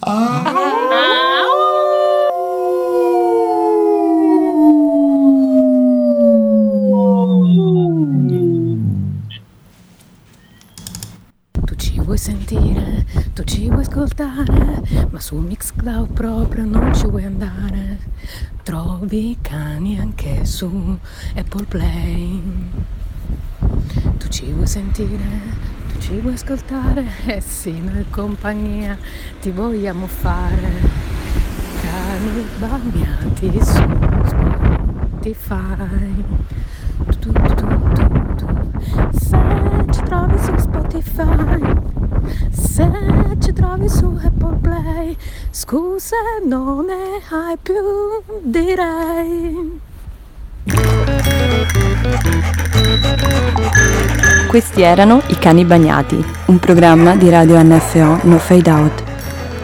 Ah. 0.00 0.52
Tu 11.66 11.74
ci 11.76 12.00
vuoi 12.00 12.16
sentire, 12.18 13.04
tu 13.34 13.42
ci 13.44 13.68
vuoi 13.68 13.82
ascoltare, 13.82 14.82
ma 15.10 15.20
su 15.20 15.36
Mixcloud 15.36 16.12
proprio 16.12 16.64
non 16.64 16.94
ci 16.94 17.06
vuoi 17.06 17.24
andare. 17.24 17.98
Trovi 18.62 19.30
i 19.30 19.38
cani 19.40 19.98
anche 19.98 20.44
su 20.46 20.98
Apple 21.36 21.64
Play. 21.64 22.42
Tu 24.24 24.30
ci 24.30 24.52
vuoi 24.52 24.66
sentire, 24.66 25.22
tu 25.92 26.00
ci 26.00 26.18
vuoi 26.18 26.32
ascoltare, 26.32 27.04
e 27.26 27.42
sì, 27.42 27.78
noi 27.78 28.06
compagnia 28.08 28.96
ti 29.38 29.50
vogliamo 29.50 30.06
fare. 30.06 30.72
Cani 31.82 32.46
bagnati 32.58 33.52
su 33.62 33.82
Spotify. 35.20 36.24
Tu, 37.20 37.32
tu, 37.32 37.54
tu, 37.54 37.66
tu, 37.92 38.06
tu. 38.34 38.46
Se 39.12 39.84
ci 39.90 40.02
trovi 40.04 40.38
su 40.38 40.56
Spotify, 40.56 41.60
se 42.50 42.90
ci 43.40 43.52
trovi 43.52 43.88
su 43.90 44.18
Apple 44.24 44.56
Play, 44.62 45.16
scusa 45.50 46.16
non 46.46 46.86
ne 46.86 47.20
hai 47.28 47.58
più, 47.60 47.74
direi. 48.42 49.83
Questi 54.46 54.82
erano 54.82 55.20
I 55.26 55.36
Cani 55.36 55.64
Bagnati, 55.64 56.24
un 56.46 56.58
programma 56.60 57.16
di 57.16 57.28
radio 57.28 57.60
NFO 57.60 58.20
No 58.22 58.38
Fade 58.38 58.70
Out. 58.70 59.02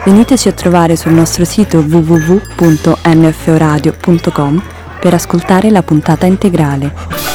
Veniteci 0.03 0.49
a 0.49 0.51
trovare 0.51 0.95
sul 0.95 1.13
nostro 1.13 1.45
sito 1.45 1.79
www.nforadio.com 1.79 4.63
per 4.99 5.13
ascoltare 5.13 5.69
la 5.69 5.81
puntata 5.81 6.25
integrale. 6.25 7.30